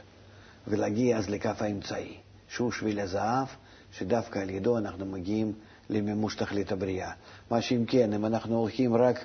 ולהגיע 0.69 1.19
אז 1.19 1.31
לכף 1.31 1.63
האמצעי, 1.63 2.17
שהוא 2.49 2.73
שביל 2.73 3.01
הזהב, 3.01 3.47
שדווקא 3.93 4.39
על 4.39 4.51
ידו 4.51 4.79
אנחנו 4.79 5.07
מגיעים 5.07 5.53
למימוש 5.91 6.37
תכלית 6.37 6.73
הבריאה. 6.73 7.11
מה 7.51 7.61
שאם 7.61 7.85
כן, 7.87 8.13
אם 8.13 8.27
אנחנו 8.27 8.59
הולכים 8.59 8.95
רק 8.97 9.25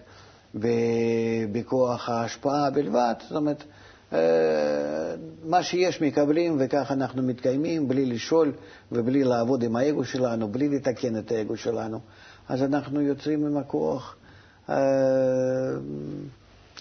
בכוח 1.52 2.10
ההשפעה 2.10 2.70
בלבד, 2.70 3.14
זאת 3.22 3.32
אומרת, 3.32 3.64
אה, 4.14 4.20
מה 5.46 5.64
שיש 5.64 6.02
מקבלים 6.02 6.58
וכך 6.60 6.92
אנחנו 6.92 7.24
מתקיימים 7.24 7.88
בלי 7.88 8.06
לשאול 8.06 8.52
ובלי 8.92 9.24
לעבוד 9.24 9.64
עם 9.64 9.76
האגו 9.76 10.06
שלנו, 10.06 10.48
בלי 10.48 10.70
לתקן 10.70 11.18
את 11.18 11.32
האגו 11.32 11.58
שלנו, 11.58 12.00
אז 12.50 12.64
אנחנו 12.64 13.02
יוצאים 13.02 13.46
עם 13.46 13.58
הכוח 13.58 14.16
אה, 14.70 14.76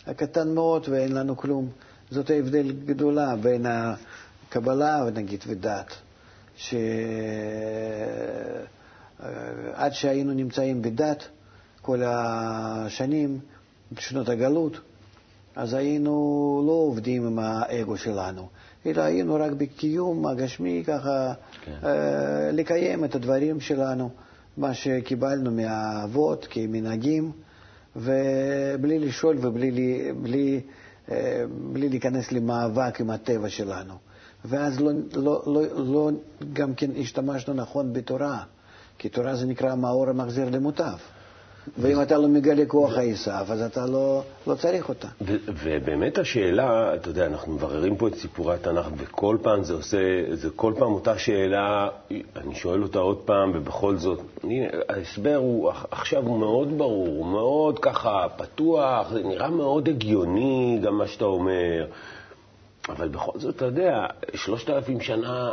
הקטן 0.07 0.55
מאוד 0.55 0.87
ואין 0.89 1.13
לנו 1.13 1.37
כלום. 1.37 1.69
זאת 2.11 2.31
ההבדל 2.31 2.73
גדולה 2.73 3.37
בין 3.37 3.67
הקבלה, 3.69 5.05
נגיד, 5.15 5.45
ודת. 5.47 5.95
שעד 6.57 6.73
שהיינו 9.93 10.33
נמצאים 10.33 10.83
בדת 10.83 11.29
כל 11.83 12.03
השנים, 12.07 13.39
בשנות 13.93 14.29
הגלות, 14.29 14.81
אז 15.57 15.75
היינו 15.75 16.13
לא 16.67 16.73
עובדים 16.73 17.27
עם 17.27 17.39
האגו 17.39 17.97
שלנו, 17.97 18.49
אלא 18.87 19.03
היינו 19.03 19.35
רק 19.35 19.53
בקיום 19.53 20.27
הגשמי, 20.27 20.83
ככה 20.87 21.33
כן. 21.65 21.73
אה, 21.85 22.51
לקיים 22.53 23.05
את 23.05 23.15
הדברים 23.15 23.61
שלנו, 23.61 24.11
מה 24.57 24.75
שקיבלנו 24.75 25.51
מהאבות 25.51 26.47
כמנהגים, 26.51 27.33
ובלי 27.97 28.99
לשאול 28.99 29.37
ובלי 29.41 30.13
בלי, 30.23 30.61
אה, 31.11 31.45
בלי 31.73 31.89
להיכנס 31.89 32.33
למאבק 32.33 33.01
עם 33.01 33.11
הטבע 33.11 33.49
שלנו. 33.49 33.95
ואז 34.45 34.81
לא, 34.81 34.91
לא, 35.15 35.43
לא, 35.47 35.63
לא 35.77 36.11
גם 36.53 36.75
כן 36.75 36.91
השתמשנו 37.01 37.55
נכון 37.55 37.93
בתורה, 37.93 38.39
כי 38.99 39.09
תורה 39.09 39.37
זה 39.37 39.47
נקרא 39.47 39.75
מאור 39.75 40.09
המחזיר 40.09 40.51
למוטב. 40.51 40.97
ואם 41.79 42.03
אתה 42.03 42.19
לא 42.19 42.29
מגלה 42.29 42.67
כוח 42.67 42.93
עשיו, 42.99 43.47
אז 43.49 43.63
אתה 43.63 43.87
לא, 43.87 44.23
לא 44.47 44.55
צריך 44.55 44.89
אותה. 44.89 45.09
ובאמת 45.65 46.19
השאלה, 46.19 46.95
אתה 46.95 47.09
יודע, 47.09 47.27
אנחנו 47.27 47.53
מבררים 47.53 47.97
פה 47.97 48.09
את 48.09 48.15
סיפורי 48.15 48.55
התנ"ך, 48.55 48.87
וכל 48.97 49.37
פעם 49.43 49.65
זה 49.65 49.73
עושה, 49.73 49.99
זה 50.33 50.49
כל 50.57 50.73
פעם 50.79 50.93
אותה 50.93 51.19
שאלה, 51.19 51.89
אני 52.37 52.55
שואל 52.55 52.83
אותה 52.83 52.99
עוד 52.99 53.19
פעם, 53.19 53.53
ובכל 53.55 53.97
זאת, 53.97 54.21
הנה, 54.45 54.65
ההסבר 54.89 55.37
הוא, 55.37 55.71
עכשיו 55.91 56.27
הוא 56.27 56.39
מאוד 56.39 56.79
ברור, 56.79 57.09
הוא 57.09 57.27
מאוד 57.27 57.79
ככה 57.79 58.27
פתוח, 58.37 59.13
זה 59.13 59.23
נראה 59.23 59.51
מאוד 59.51 59.89
הגיוני, 59.89 60.81
גם 60.83 60.99
מה 60.99 61.07
שאתה 61.07 61.25
אומר, 61.25 61.87
אבל 62.89 63.09
בכל 63.09 63.39
זאת, 63.39 63.57
אתה 63.57 63.65
יודע, 63.65 64.07
שלושת 64.35 64.71
אלפים 64.71 65.01
שנה 65.01 65.51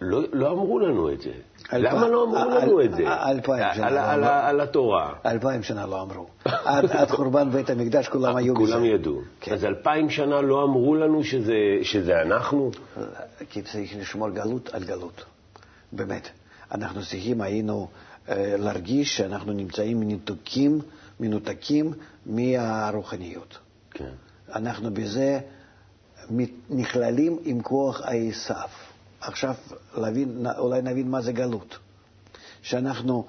לא, 0.00 0.20
לא 0.32 0.50
אמרו 0.52 0.78
לנו 0.78 1.12
את 1.12 1.20
זה. 1.20 1.30
אלפיים- 1.72 1.84
למה 1.96 2.08
לא 2.08 2.24
אמרו 2.24 2.36
אל- 2.36 2.64
לנו 2.64 2.82
את 2.82 2.90
זה? 2.90 3.08
אלפיים 3.08 3.64
שנה 3.74 3.86
על, 3.86 4.20
לא 4.20 4.26
על. 4.26 4.44
על 4.44 4.60
התורה. 4.60 5.14
אלפיים 5.26 5.62
שנה 5.62 5.86
לא 5.86 6.02
אמרו. 6.02 6.26
עד, 6.64 6.90
עד 6.90 7.10
חורבן 7.10 7.50
בית 7.50 7.70
המקדש 7.70 8.08
כולם 8.08 8.36
היו 8.36 8.54
בזה. 8.54 8.72
כולם 8.72 8.84
ידעו. 8.84 9.20
כן. 9.40 9.52
אז 9.52 9.64
אלפיים 9.64 10.10
שנה 10.10 10.40
לא 10.40 10.64
אמרו 10.64 10.94
לנו 10.94 11.24
שזה, 11.24 11.54
שזה 11.82 12.22
אנחנו? 12.22 12.70
כי 13.50 13.62
צריך 13.62 13.90
לשמור 13.98 14.30
גלות 14.30 14.68
על 14.74 14.84
גלות. 14.84 15.24
באמת. 15.92 16.28
אנחנו 16.74 17.00
צריכים 17.02 17.40
היינו 17.40 17.88
אה, 18.28 18.54
להרגיש 18.58 19.16
שאנחנו 19.16 19.52
נמצאים 19.52 20.00
מנותקים, 20.00 20.78
מנותקים 21.20 21.92
מהרוחניות. 22.26 23.58
כן. 23.90 24.10
אנחנו 24.54 24.90
בזה 24.94 25.40
נכללים 26.70 27.38
עם 27.42 27.62
כוח 27.62 28.00
העשיו. 28.04 28.68
עכשיו 29.20 29.54
להבין, 29.96 30.46
אולי 30.58 30.82
נבין 30.82 31.10
מה 31.10 31.20
זה 31.22 31.32
גלות. 31.32 31.78
שאנחנו, 32.62 33.26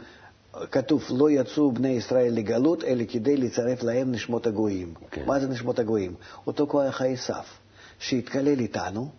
כתוב, 0.72 1.04
לא 1.10 1.32
יצאו 1.32 1.72
בני 1.72 1.90
ישראל 1.90 2.34
לגלות, 2.34 2.84
אלא 2.84 3.04
כדי 3.10 3.38
לצרף 3.38 3.84
להם 3.84 4.12
נשמות 4.12 4.48
הגויים. 4.48 4.94
כן. 5.12 5.24
מה 5.26 5.40
זה 5.40 5.48
נשמות 5.48 5.80
הגויים? 5.80 6.16
אותו 6.48 6.68
כוח 6.68 7.02
העשיו, 7.02 7.44
שהתקלל 8.00 8.60
איתנו, 8.60 9.10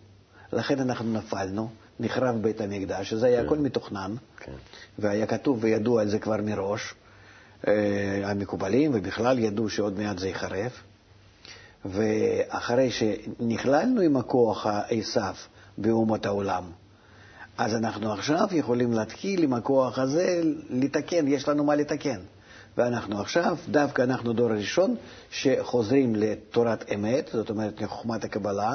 לכן 0.53 0.79
אנחנו 0.79 1.13
נפלנו, 1.13 1.69
נחרב 1.99 2.41
בית 2.41 2.61
המקדש, 2.61 3.09
שזה 3.09 3.27
היה 3.27 3.41
הכל 3.41 3.57
מתוכנן, 3.57 4.15
כן. 4.37 4.51
והיה 4.99 5.25
כתוב 5.25 5.57
וידעו 5.61 5.99
על 5.99 6.09
זה 6.09 6.19
כבר 6.19 6.37
מראש, 6.41 6.93
אה, 7.67 8.21
המקובלים, 8.23 8.91
ובכלל 8.93 9.39
ידעו 9.39 9.69
שעוד 9.69 9.99
מעט 9.99 10.17
זה 10.17 10.27
ייחרב. 10.27 10.71
ואחרי 11.85 12.91
שנכללנו 12.91 14.01
עם 14.01 14.17
הכוח 14.17 14.65
העשיו 14.65 15.35
באומות 15.77 16.25
העולם, 16.25 16.63
אז 17.57 17.75
אנחנו 17.75 18.13
עכשיו 18.13 18.47
יכולים 18.51 18.93
להתחיל 18.93 19.43
עם 19.43 19.53
הכוח 19.53 19.99
הזה 19.99 20.41
לתקן, 20.69 21.27
יש 21.27 21.47
לנו 21.47 21.63
מה 21.63 21.75
לתקן. 21.75 22.19
ואנחנו 22.77 23.19
עכשיו, 23.21 23.57
דווקא 23.71 24.01
אנחנו 24.01 24.33
דור 24.33 24.49
הראשון, 24.51 24.95
שחוזרים 25.31 26.15
לתורת 26.15 26.91
אמת, 26.95 27.29
זאת 27.33 27.49
אומרת 27.49 27.81
לחוכמת 27.81 28.23
הקבלה, 28.23 28.71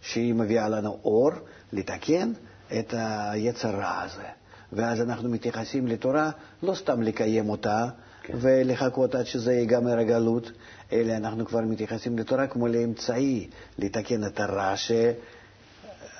שהיא 0.00 0.34
מביאה 0.34 0.68
לנו 0.68 0.98
אור, 1.04 1.30
לתקן 1.72 2.32
את 2.78 2.94
היצר 2.96 3.70
רע 3.70 4.00
הזה. 4.00 4.28
ואז 4.72 5.00
אנחנו 5.00 5.28
מתייחסים 5.28 5.86
לתורה 5.86 6.30
לא 6.62 6.74
סתם 6.74 7.02
לקיים 7.02 7.48
אותה. 7.48 7.88
ולחכות 8.34 9.14
עד 9.14 9.26
שזה 9.26 9.52
ייגמר 9.52 9.98
הגלות, 9.98 10.50
אלא 10.92 11.12
אנחנו 11.12 11.46
כבר 11.46 11.60
מתייחסים 11.60 12.18
לתורה 12.18 12.46
כמו 12.46 12.68
לאמצעי 12.68 13.48
לתקן 13.78 14.24
את 14.24 14.40
הרע 14.40 14.74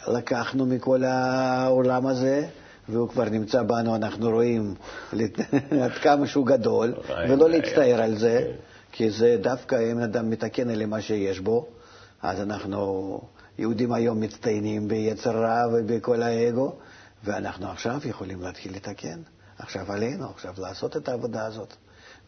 שלקחנו 0.07 0.67
מכל 0.67 1.05
העולם 1.05 2.07
הזה. 2.07 2.47
והוא 2.89 3.09
כבר 3.09 3.25
נמצא 3.25 3.63
בנו, 3.63 3.97
אנחנו 3.97 4.31
רואים 4.31 4.75
עד 5.83 5.93
כמה 6.03 6.27
שהוא 6.27 6.47
גדול, 6.47 6.95
איי, 7.11 7.33
ולא 7.33 7.51
להצטער 7.51 8.03
על 8.03 8.19
זה. 8.19 8.53
כי 8.93 9.11
זה 9.11 9.37
דווקא 9.41 9.93
אם 9.93 9.99
אדם 9.99 10.31
מתקן 10.31 10.71
אלה 10.71 10.87
מה 10.87 11.01
שיש 11.01 11.41
בו, 11.41 11.67
אז 12.23 12.41
אנחנו, 12.41 13.21
יהודים 13.59 13.93
היום 13.93 14.21
מצטיינים 14.21 14.89
ביצר 14.89 15.31
רע 15.31 15.63
ובכל 15.73 16.23
האגו, 16.23 16.73
ואנחנו 17.25 17.71
עכשיו 17.71 18.01
יכולים 18.05 18.43
להתחיל 18.43 18.75
לתקן. 18.75 19.19
עכשיו 19.59 19.93
עלינו, 19.93 20.31
עכשיו 20.31 20.55
לעשות 20.59 20.97
את 20.97 21.09
העבודה 21.09 21.47
הזאת. 21.47 21.77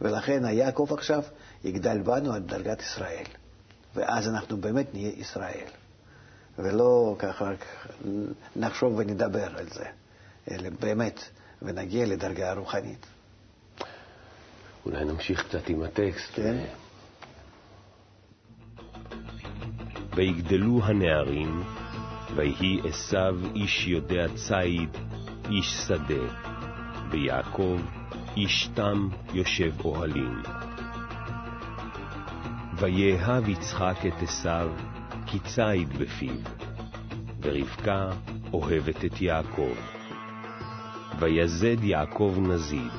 ולכן 0.02 0.44
היעקב 0.44 0.88
עכשיו 0.90 1.22
יגדל 1.64 2.02
בנו 2.02 2.32
עד 2.32 2.46
דרגת 2.46 2.80
ישראל. 2.80 3.24
ואז 3.94 4.28
אנחנו 4.28 4.56
באמת 4.56 4.94
נהיה 4.94 5.12
ישראל. 5.16 5.66
ולא 6.58 7.16
ככה 7.18 7.44
רק 7.44 7.64
נחשוב 8.56 8.94
ונדבר 8.96 9.58
על 9.58 9.68
זה, 9.68 9.84
אלא 10.50 10.70
באמת, 10.80 11.20
ונגיע 11.62 12.06
לדרגה 12.06 12.52
רוחנית. 12.52 13.06
אולי 14.86 15.04
נמשיך 15.04 15.48
קצת 15.48 15.68
עם 15.68 15.82
הטקסט. 15.82 16.30
כן. 16.34 16.64
ויגדלו 20.14 20.80
הנערים, 20.84 21.62
ויהי 22.36 22.80
עשיו 22.88 23.36
איש 23.54 23.86
יודע 23.86 24.26
ציד, 24.34 24.90
איש 25.50 25.66
שדה, 25.86 26.34
ויעקב 27.10 27.80
איש 28.36 28.68
תם 28.74 29.08
יושב 29.34 29.72
אוהלים. 29.84 30.42
ויאהב 32.78 33.48
יצחק 33.48 33.96
את 34.06 34.22
עשיו, 34.22 34.70
כי 35.26 35.38
ציד 35.38 35.88
בפיו, 35.98 36.34
ורבקה 37.40 38.10
אוהבת 38.52 39.04
את 39.04 39.20
יעקב. 39.20 39.74
ויזד 41.18 41.84
יעקב 41.84 42.34
נזיד, 42.38 42.92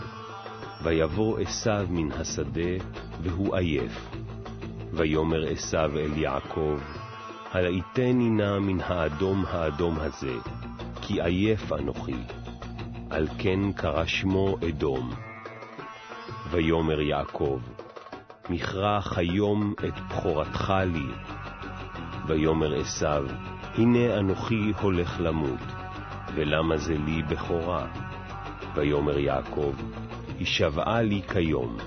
ויבוא 0.83 1.39
עשיו 1.39 1.87
מן 1.89 2.11
השדה, 2.11 2.85
והוא 3.21 3.55
עייף. 3.55 4.09
ויאמר 4.93 5.47
עשיו 5.47 5.91
אל 5.97 6.17
יעקב, 6.17 6.79
הלעיתני 7.51 8.29
נא 8.29 8.59
מן 8.59 8.79
האדום 8.81 9.45
האדום 9.47 9.99
הזה, 9.99 10.35
כי 11.01 11.21
עייף 11.21 11.73
אנוכי. 11.73 12.42
על 13.13 13.27
כן 13.37 13.71
קרא 13.71 14.05
שמו 14.05 14.57
אדום. 14.69 15.13
ויאמר 16.51 17.01
יעקב, 17.01 17.59
מכרח 18.49 19.17
היום 19.17 19.73
את 19.87 19.93
בכורתך 20.09 20.73
לי. 20.93 21.07
ויאמר 22.27 22.79
עשיו, 22.79 23.25
הנה 23.75 24.19
אנוכי 24.19 24.71
הולך 24.81 25.19
למות, 25.19 25.59
ולמה 26.35 26.77
זה 26.77 26.97
לי 27.05 27.23
בכורה? 27.23 27.87
ויאמר 28.75 29.17
יעקב, 29.17 29.73
הישבעה 30.39 31.01
לי 31.01 31.21
כיום, 31.33 31.77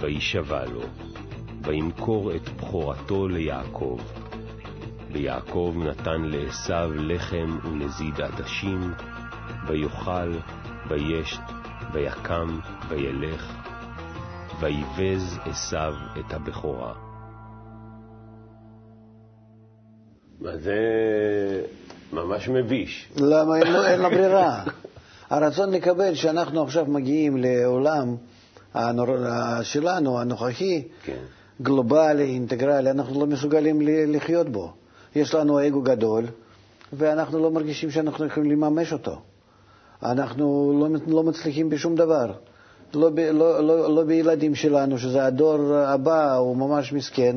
וישבע 0.00 0.64
לו, 0.64 0.82
וימכור 1.62 2.34
את 2.34 2.48
בכורתו 2.48 3.28
ליעקב. 3.28 3.98
ויעקב 5.12 5.74
נתן 5.76 6.22
לעשיו 6.22 6.90
לחם 6.94 7.58
ונזיד 7.64 8.20
עדשים, 8.20 8.80
ויאכל, 9.68 10.32
וישת, 10.88 11.40
ויקם, 11.92 12.60
וילך, 12.88 13.52
ויבז 14.60 15.38
עשיו 15.44 15.94
את 16.18 16.32
הבכורה. 16.32 16.94
מה 20.40 20.56
זה 20.56 20.76
ממש 22.12 22.48
מביש. 22.48 23.12
למה 23.16 23.56
אין, 23.56 23.76
אין 23.76 24.00
לה 24.00 24.08
ברירה? 24.08 24.64
הרצון 25.30 25.70
לקבל 25.70 26.14
שאנחנו 26.14 26.62
עכשיו 26.62 26.84
מגיעים 26.84 27.36
לעולם 27.36 28.16
הנור... 28.74 29.06
שלנו, 29.62 30.20
הנוכחי, 30.20 30.82
כן. 31.04 31.22
גלובלי, 31.62 32.24
אינטגרלי, 32.24 32.90
אנחנו 32.90 33.20
לא 33.20 33.26
מסוגלים 33.26 33.78
לחיות 33.82 34.48
בו. 34.48 34.72
יש 35.16 35.34
לנו 35.34 35.66
אגו 35.66 35.82
גדול, 35.82 36.24
ואנחנו 36.92 37.38
לא 37.38 37.50
מרגישים 37.50 37.90
שאנחנו 37.90 38.26
יכולים 38.26 38.50
לממש 38.50 38.92
אותו. 38.92 39.20
אנחנו 40.02 40.72
לא, 40.80 40.98
לא 41.06 41.22
מצליחים 41.22 41.70
בשום 41.70 41.94
דבר. 41.94 42.32
לא, 42.94 43.10
ב, 43.10 43.18
לא, 43.20 43.60
לא, 43.60 43.94
לא 43.94 44.04
בילדים 44.04 44.54
שלנו, 44.54 44.98
שזה 44.98 45.24
הדור 45.26 45.74
הבא, 45.74 46.34
הוא 46.34 46.56
ממש 46.56 46.92
מסכן, 46.92 47.36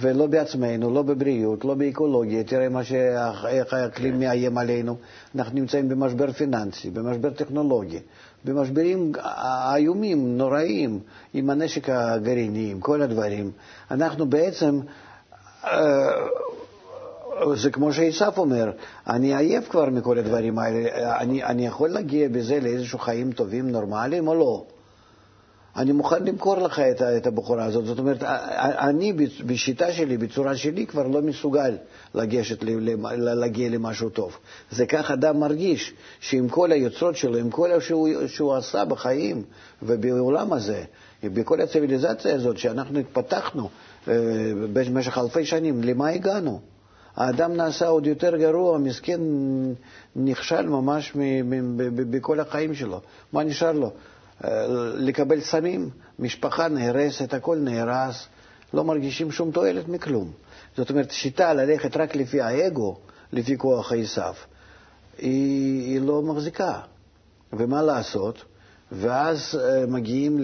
ולא 0.00 0.26
בעצמנו, 0.26 0.94
לא 0.94 1.02
בבריאות, 1.02 1.64
לא 1.64 1.74
באקולוגיה. 1.74 2.44
תראה 2.44 2.68
מה 2.68 2.84
שה- 2.84 3.48
איך 3.48 3.72
האקלים 3.74 4.18
מאיים 4.20 4.58
עלינו. 4.58 4.96
אנחנו 5.36 5.54
נמצאים 5.54 5.88
במשבר 5.88 6.32
פיננסי, 6.32 6.90
במשבר 6.90 7.30
טכנולוגי, 7.30 7.98
במשברים 8.44 9.12
איומים, 9.74 10.36
נוראים, 10.38 11.00
עם 11.34 11.50
הנשק 11.50 11.88
הגרעיני, 11.88 12.70
עם 12.70 12.80
כל 12.80 13.02
הדברים. 13.02 13.50
אנחנו 13.90 14.26
בעצם... 14.26 14.80
זה 17.54 17.70
כמו 17.70 17.92
שעשף 17.92 18.34
אומר, 18.36 18.70
אני 19.06 19.36
עייף 19.36 19.68
כבר 19.68 19.90
מכל 19.90 20.18
הדברים 20.18 20.58
האלה, 20.58 21.18
אני, 21.20 21.44
אני 21.44 21.66
יכול 21.66 21.88
להגיע 21.88 22.28
בזה 22.28 22.60
לאיזשהו 22.60 22.98
חיים 22.98 23.32
טובים, 23.32 23.70
נורמליים 23.70 24.28
או 24.28 24.34
לא? 24.34 24.64
אני 25.78 25.92
מוכן 25.92 26.24
למכור 26.24 26.56
לך 26.58 26.78
את, 26.78 27.02
את 27.02 27.26
הבחורה 27.26 27.64
הזאת. 27.64 27.84
זאת 27.84 27.98
אומרת, 27.98 28.22
אני 28.78 29.12
בשיטה 29.46 29.92
שלי, 29.92 30.16
בצורה 30.16 30.56
שלי, 30.56 30.86
כבר 30.86 31.06
לא 31.06 31.22
מסוגל 31.22 31.76
לגשת, 32.14 32.58
להגיע 33.12 33.68
למשהו 33.68 34.10
טוב. 34.10 34.38
זה 34.70 34.86
כך 34.86 35.10
אדם 35.10 35.40
מרגיש, 35.40 35.94
שעם 36.20 36.48
כל 36.48 36.72
היוצרות 36.72 37.16
שלו, 37.16 37.36
עם 37.36 37.50
כל 37.50 37.80
שהוא, 37.80 38.08
שהוא 38.26 38.54
עשה 38.54 38.84
בחיים 38.84 39.42
ובעולם 39.82 40.52
הזה, 40.52 40.84
בכל 41.24 41.60
הציוויליזציה 41.60 42.34
הזאת 42.34 42.58
שאנחנו 42.58 42.98
התפתחנו 42.98 43.68
אה, 44.08 44.14
במשך 44.72 45.18
אלפי 45.18 45.44
שנים, 45.44 45.82
למה 45.82 46.08
הגענו? 46.08 46.60
האדם 47.18 47.52
נעשה 47.56 47.86
עוד 47.86 48.06
יותר 48.06 48.36
גרוע, 48.36 48.78
מסכן, 48.78 49.20
נכשל 50.16 50.66
ממש 50.68 51.12
בכל 52.10 52.40
החיים 52.40 52.74
שלו. 52.74 53.00
מה 53.32 53.44
נשאר 53.44 53.72
לו? 53.72 53.92
אה, 54.44 54.66
לקבל 54.94 55.40
סמים, 55.40 55.90
משפחה 56.18 56.68
נהרסת, 56.68 57.34
הכל 57.34 57.56
נהרס, 57.56 58.26
לא 58.74 58.84
מרגישים 58.84 59.32
שום 59.32 59.50
תועלת 59.50 59.88
מכלום. 59.88 60.30
זאת 60.76 60.90
אומרת, 60.90 61.10
שיטה 61.10 61.54
ללכת 61.54 61.96
רק 61.96 62.16
לפי 62.16 62.40
האגו, 62.40 62.96
לפי 63.32 63.58
כוח 63.58 63.92
העשיו, 63.92 64.34
היא, 65.18 65.92
היא 65.92 66.00
לא 66.00 66.22
מחזיקה. 66.22 66.80
ומה 67.52 67.82
לעשות? 67.82 68.44
ואז 68.92 69.60
אה, 69.60 69.86
מגיעים 69.86 70.38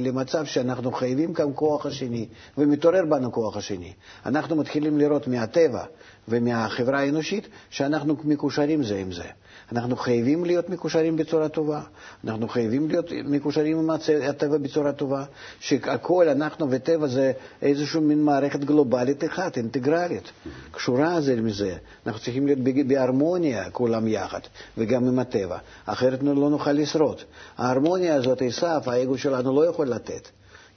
למצב 0.00 0.44
שאנחנו 0.44 0.92
חייבים 0.92 1.32
גם 1.32 1.52
כוח 1.54 1.86
השני, 1.86 2.26
ומתעורר 2.58 3.04
בנו 3.04 3.32
כוח 3.32 3.56
השני. 3.56 3.92
אנחנו 4.26 4.56
מתחילים 4.56 4.98
לראות 4.98 5.28
מהטבע 5.28 5.84
ומהחברה 6.28 7.00
האנושית 7.00 7.48
שאנחנו 7.70 8.16
מקושרים 8.24 8.82
זה 8.82 8.96
עם 8.98 9.12
זה. 9.12 9.24
אנחנו 9.72 9.96
חייבים 9.96 10.44
להיות 10.44 10.68
מקושרים 10.68 11.16
בצורה 11.16 11.48
טובה, 11.48 11.80
אנחנו 12.24 12.48
חייבים 12.48 12.88
להיות 12.88 13.12
מקושרים 13.24 13.78
עם 13.78 13.90
הטבע 14.28 14.58
בצורה 14.58 14.92
טובה, 14.92 15.24
שהכל, 15.60 16.28
אנחנו 16.28 16.66
וטבע 16.70 17.06
זה 17.06 17.32
איזושהי 17.62 18.00
מין 18.00 18.22
מערכת 18.22 18.60
גלובלית 18.64 19.24
אחת, 19.24 19.56
אינטגרלית, 19.56 20.32
קשורה 20.70 21.20
זה 21.20 21.36
מזה. 21.36 21.76
אנחנו 22.06 22.20
צריכים 22.20 22.46
להיות 22.46 22.58
בהרמוניה 22.88 23.70
כולם 23.70 24.08
יחד, 24.08 24.40
וגם 24.78 25.08
עם 25.08 25.18
הטבע, 25.18 25.58
אחרת 25.86 26.22
לא 26.22 26.50
נוכל 26.50 26.72
לשרוד. 26.72 27.20
ההרמוניה 27.58 28.14
הזאת, 28.14 28.42
עשיו, 28.42 28.82
האגו 28.86 29.18
שלנו 29.18 29.54
לא 29.54 29.66
יכול 29.66 29.86
לתת. 29.86 30.28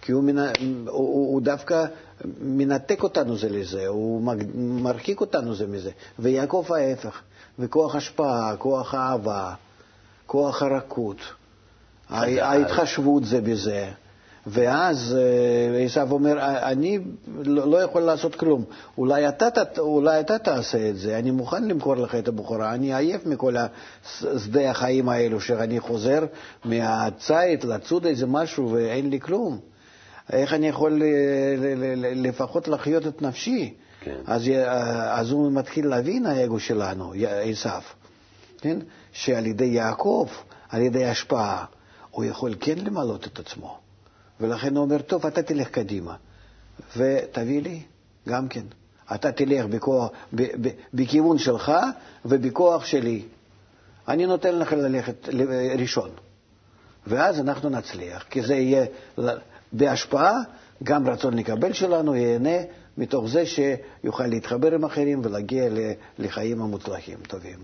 כי 0.02 0.12
הוא, 0.12 0.24
מנ... 0.24 0.38
הוא, 0.38 0.54
הוא, 0.88 1.42
דווקא 1.42 1.86
מנתק 2.42 3.04
אותנו 3.04 3.38
זה 3.38 3.50
לזה, 3.50 3.88
הוא 3.88 4.36
מרחיק 4.56 5.22
אותנו 5.22 5.56
זה 5.56 5.68
מזה, 5.68 5.92
ויעקב 6.20 6.66
ההפך. 6.70 7.22
וכוח 7.60 7.96
השפעה, 7.96 8.56
כוח 8.58 8.94
האהבה, 8.94 9.54
כוח 10.26 10.64
הרכות, 10.64 11.18
ההתחשבות 12.10 13.26
זה 13.26 13.42
בזה. 13.42 13.90
ואז 14.48 15.18
אה, 15.20 15.84
עשיו 15.84 16.12
אומר, 16.12 16.38
אני 16.42 17.00
לא, 17.44 17.72
לא 17.72 17.78
יכול 17.78 18.02
לעשות 18.02 18.36
כלום. 18.36 18.64
אולי 18.98 19.28
אתה, 19.30 19.48
אולי 19.78 20.20
אתה 20.20 20.38
תעשה 20.38 20.90
את 20.90 20.98
זה, 20.98 21.20
אני 21.20 21.32
מוכן 21.32 21.68
למכור 21.68 21.96
לך 21.96 22.16
את 22.16 22.28
הבחורה, 22.28 22.74
אני 22.74 22.96
עייף 22.96 23.26
מכל 23.26 23.56
שדה 24.46 24.72
החיים 24.72 25.10
האלו, 25.10 25.42
שאני 25.42 25.80
חוזר 25.80 26.26
מהציד 26.66 27.64
לצוד 27.64 28.06
איזה 28.06 28.26
משהו 28.28 28.72
ואין 28.72 29.10
לי 29.10 29.20
כלום. 29.20 29.60
איך 30.30 30.54
אני 30.54 30.68
יכול 30.68 31.02
לפחות 32.16 32.68
לחיות 32.68 33.08
את 33.08 33.22
נפשי? 33.22 33.74
כן. 34.02 34.16
אז, 34.26 34.48
אה, 34.50 35.20
אז 35.20 35.32
הוא 35.32 35.52
מתחיל 35.52 35.88
להבין 35.88 36.26
האגו 36.26 36.60
שלנו, 36.60 37.14
עשיו, 37.28 37.82
כן? 38.58 38.80
שעל 39.12 39.46
ידי 39.46 39.66
יעקב, 39.66 40.28
על 40.70 40.82
ידי 40.82 41.06
השפעה, 41.06 41.66
הוא 42.12 42.26
יכול 42.26 42.56
כן 42.60 42.78
למלות 42.78 43.28
את 43.28 43.40
עצמו. 43.40 43.80
ולכן 44.40 44.76
הוא 44.76 44.86
אומר, 44.86 45.02
טוב, 45.02 45.26
אתה 45.26 45.44
תלך 45.44 45.70
קדימה, 45.70 46.16
ותביא 46.98 47.62
לי 47.62 47.82
גם 48.30 48.48
כן. 48.48 48.66
אתה 49.16 49.32
תלך 49.32 49.66
בכוח, 49.66 50.10
ב, 50.34 50.42
ב, 50.42 50.70
בכיוון 50.94 51.38
שלך 51.38 51.72
ובכוח 52.26 52.86
שלי. 52.86 53.22
אני 54.08 54.26
נותן 54.26 54.60
לך 54.60 54.74
ללכת 54.74 55.30
ראשון. 55.80 56.10
ואז 57.08 57.40
אנחנו 57.40 57.70
נצליח, 57.70 58.24
כי 58.30 58.42
זה 58.42 58.56
יהיה 58.56 58.86
בהשפעה, 59.74 60.38
גם 60.84 61.08
רצון 61.08 61.34
לקבל 61.34 61.74
שלנו 61.74 62.16
ייהנה 62.16 62.58
מתוך 62.98 63.30
זה 63.30 63.44
שיוכל 63.46 64.28
להתחבר 64.28 64.74
עם 64.76 64.84
אחרים 64.86 65.22
ולהגיע 65.24 65.64
לחיים 66.20 66.62
המוצלחים, 66.62 67.18
טובים. 67.28 67.58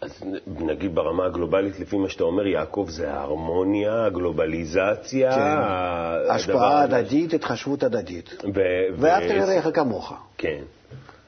אז 0.00 0.10
נגיד 0.46 0.94
ברמה 0.94 1.26
הגלובלית, 1.26 1.80
לפי 1.80 1.96
מה 1.96 2.08
שאתה 2.08 2.24
אומר, 2.24 2.46
יעקב 2.46 2.86
זה 2.90 3.10
ההרמוניה, 3.12 4.04
הגלובליזציה. 4.04 5.30
כן, 5.32 6.32
השפעה 6.34 6.82
הדדית, 6.82 7.34
התחשבות 7.34 7.82
הדדית. 7.82 8.44
ואהבת 8.98 9.30
לרעך 9.30 9.66
כמוך. 9.74 10.12
כן. 10.38 10.62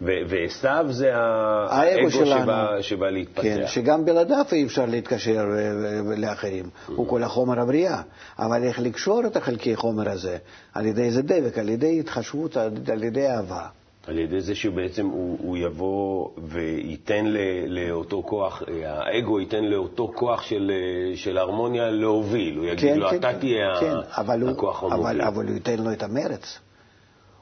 ועשו 0.01 0.93
זה 0.93 1.11
האגו 1.15 2.11
שבא, 2.11 2.81
שבא 2.81 3.11
להתפתח. 3.11 3.43
כן, 3.43 3.67
שגם 3.67 4.05
בלעדיו 4.05 4.45
אי 4.53 4.65
אפשר 4.65 4.87
להתקשר 4.87 5.45
אה, 5.59 6.17
לאחרים, 6.17 6.65
הוא 6.87 7.09
כל 7.09 7.23
החומר 7.23 7.61
הבריאה. 7.61 8.03
אבל 8.39 8.63
איך 8.63 8.81
לקשור 8.81 9.27
את 9.27 9.37
החלקי 9.37 9.77
חומר 9.77 10.11
הזה? 10.11 10.39
על 10.75 10.87
ידי 10.87 11.03
איזה 11.03 11.23
דבק, 11.23 11.59
על 11.59 11.69
ידי 11.69 12.01
התחשבות, 12.01 12.57
על 12.57 13.05
ידי 13.05 13.29
אהבה. 13.29 13.67
על 14.07 14.19
ידי 14.19 14.41
זה 14.41 14.55
שבעצם 14.55 15.07
הוא, 15.07 15.39
הוא 15.43 15.57
יבוא 15.57 16.29
וייתן 16.39 17.27
ל, 17.27 17.39
לאותו 17.67 18.23
כוח, 18.27 18.63
האגו 18.85 19.41
ייתן 19.41 19.65
לאותו 19.65 20.13
כוח 20.15 20.43
של, 20.43 20.73
של 21.15 21.39
הרמוניה 21.39 21.91
להוביל. 21.91 22.59
הוא 22.59 22.67
יגיד 22.67 22.79
כן, 22.79 22.99
לו, 22.99 23.11
כן, 23.11 23.17
אתה 23.17 23.33
תהיה 23.39 23.81
כן, 23.81 24.47
הכוח 24.49 24.83
המוביל. 24.83 25.01
אבל, 25.01 25.21
אבל 25.21 25.47
הוא 25.47 25.55
ייתן 25.55 25.79
לו 25.79 25.93
את 25.93 26.03
המרץ. 26.03 26.59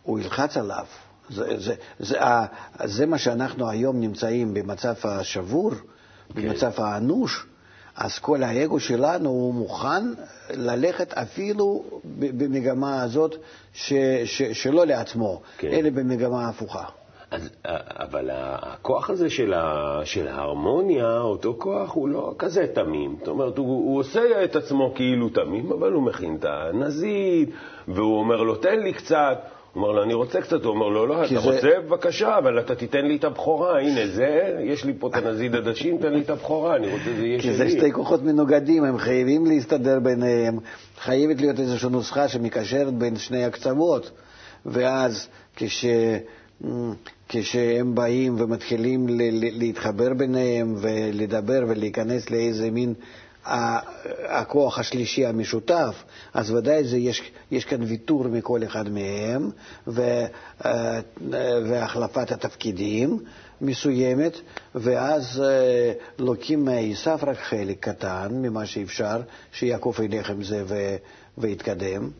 הוא 0.03 0.19
ילחץ 0.19 0.57
עליו. 0.57 0.85
זה, 1.31 1.59
זה, 1.59 1.75
זה, 1.99 2.19
זה 2.85 3.07
מה 3.07 3.19
שאנחנו 3.19 3.71
היום 3.71 4.01
נמצאים 4.01 4.55
במצב 4.55 4.95
השבור, 5.05 5.71
כן. 5.71 5.79
במצב 6.35 6.71
האנוש, 6.77 7.47
אז 7.97 8.19
כל 8.19 8.43
האגו 8.43 8.81
שלנו 8.81 9.31
הוא 9.31 9.55
מוכן 9.55 10.05
ללכת 10.51 11.13
אפילו 11.13 11.85
במגמה 12.15 13.03
הזאת 13.03 13.35
ש, 13.73 13.93
ש, 14.25 14.43
שלא 14.43 14.87
לעצמו, 14.87 15.41
כן. 15.59 15.69
אלא 15.69 15.91
במגמה 15.91 16.49
הפוכה. 16.49 16.85
אז, 17.31 17.51
אבל 17.99 18.31
הכוח 18.33 19.11
הזה 19.11 19.31
של, 19.31 19.53
ה, 19.55 20.01
של 20.05 20.29
ההרמוניה, 20.29 21.19
אותו 21.19 21.55
כוח, 21.59 21.93
הוא 21.95 22.09
לא 22.09 22.35
כזה 22.39 22.67
תמים. 22.75 23.17
זאת 23.19 23.29
אומרת, 23.29 23.59
הוא, 23.59 23.67
הוא 23.67 23.99
עושה 23.99 24.45
את 24.45 24.57
עצמו 24.57 24.93
כאילו 24.95 25.29
תמים, 25.29 25.73
אבל 25.73 25.93
הוא 25.93 26.03
מכין 26.03 26.37
את 26.37 26.45
הנזיד, 26.45 27.51
והוא 27.89 28.19
אומר 28.19 28.43
לו, 28.43 28.55
תן 28.55 28.81
לי 28.81 28.93
קצת. 28.93 29.39
אומר 29.79 29.93
לו, 29.93 30.03
אני 30.03 30.15
רוצה 30.15 30.41
קצת, 30.41 30.65
הוא 30.65 30.75
אומר 30.75 30.89
לו, 30.89 31.07
לא, 31.07 31.25
אתה 31.25 31.29
זה... 31.29 31.39
רוצה? 31.39 31.69
בבקשה, 31.87 32.39
אבל 32.39 32.59
אתה 32.61 32.75
תיתן 32.75 33.05
לי 33.07 33.17
את 33.17 33.25
הבכורה, 33.25 33.81
הנה 33.81 34.07
זה, 34.07 34.57
יש 34.65 34.85
לי 34.85 34.93
פה 34.99 35.09
את 35.09 35.15
הנזיד 35.15 35.55
עדשים, 35.55 35.99
תן 35.99 36.13
לי 36.13 36.21
את 36.21 36.31
הבכורה, 36.31 36.77
אני 36.77 36.87
רוצה, 36.93 37.05
זה 37.19 37.27
יהיה 37.27 37.43
שלי. 37.43 37.51
כי 37.51 37.57
זה 37.57 37.71
שתי 37.71 37.93
כוחות 37.93 38.23
מנוגדים, 38.23 38.85
הם 38.85 38.99
חייבים 38.99 39.47
להסתדר 39.47 40.01
ביניהם, 40.01 40.59
חייבת 40.99 41.41
להיות 41.41 41.61
איזושהי 41.61 41.91
נוסחה 41.91 42.29
שמקשרת 42.29 42.95
בין 42.95 43.17
שני 43.17 43.45
הקצוות, 43.45 44.11
ואז 44.67 45.29
כש... 45.57 45.85
כשהם 47.29 47.95
באים 47.95 48.37
ומתחילים 48.41 49.07
להתחבר 49.53 50.15
ביניהם 50.15 50.75
ולדבר 50.81 51.63
ולהיכנס 51.69 52.31
לאיזה 52.31 52.71
מין 52.71 52.95
הכוח 54.29 54.79
השלישי 54.79 55.27
המשותף, 55.27 56.03
אז 56.35 56.51
ודאי 56.51 56.85
זה, 56.85 56.97
יש, 56.97 57.33
יש 57.51 57.65
כאן 57.65 57.83
ויתור 57.83 58.29
מכל 58.29 58.65
אחד 58.65 58.89
מהם 58.89 59.51
ו, 59.87 60.25
אה, 60.65 61.01
והחלפת 61.69 62.33
התפקידים 62.33 63.19
מסוימת, 63.61 64.37
ואז 64.75 65.43
אה, 65.45 65.93
לוקים 66.19 66.65
מעשיו 66.65 67.19
רק 67.23 67.39
חלק 67.39 67.89
קטן 67.89 68.29
ממה 68.33 68.67
שאפשר, 68.67 69.21
שיעקב 69.53 69.95
ילך 70.03 70.31
עם 70.31 70.43
זה 70.43 70.63
ו, 70.67 70.97
ויתקדם. 71.39 72.11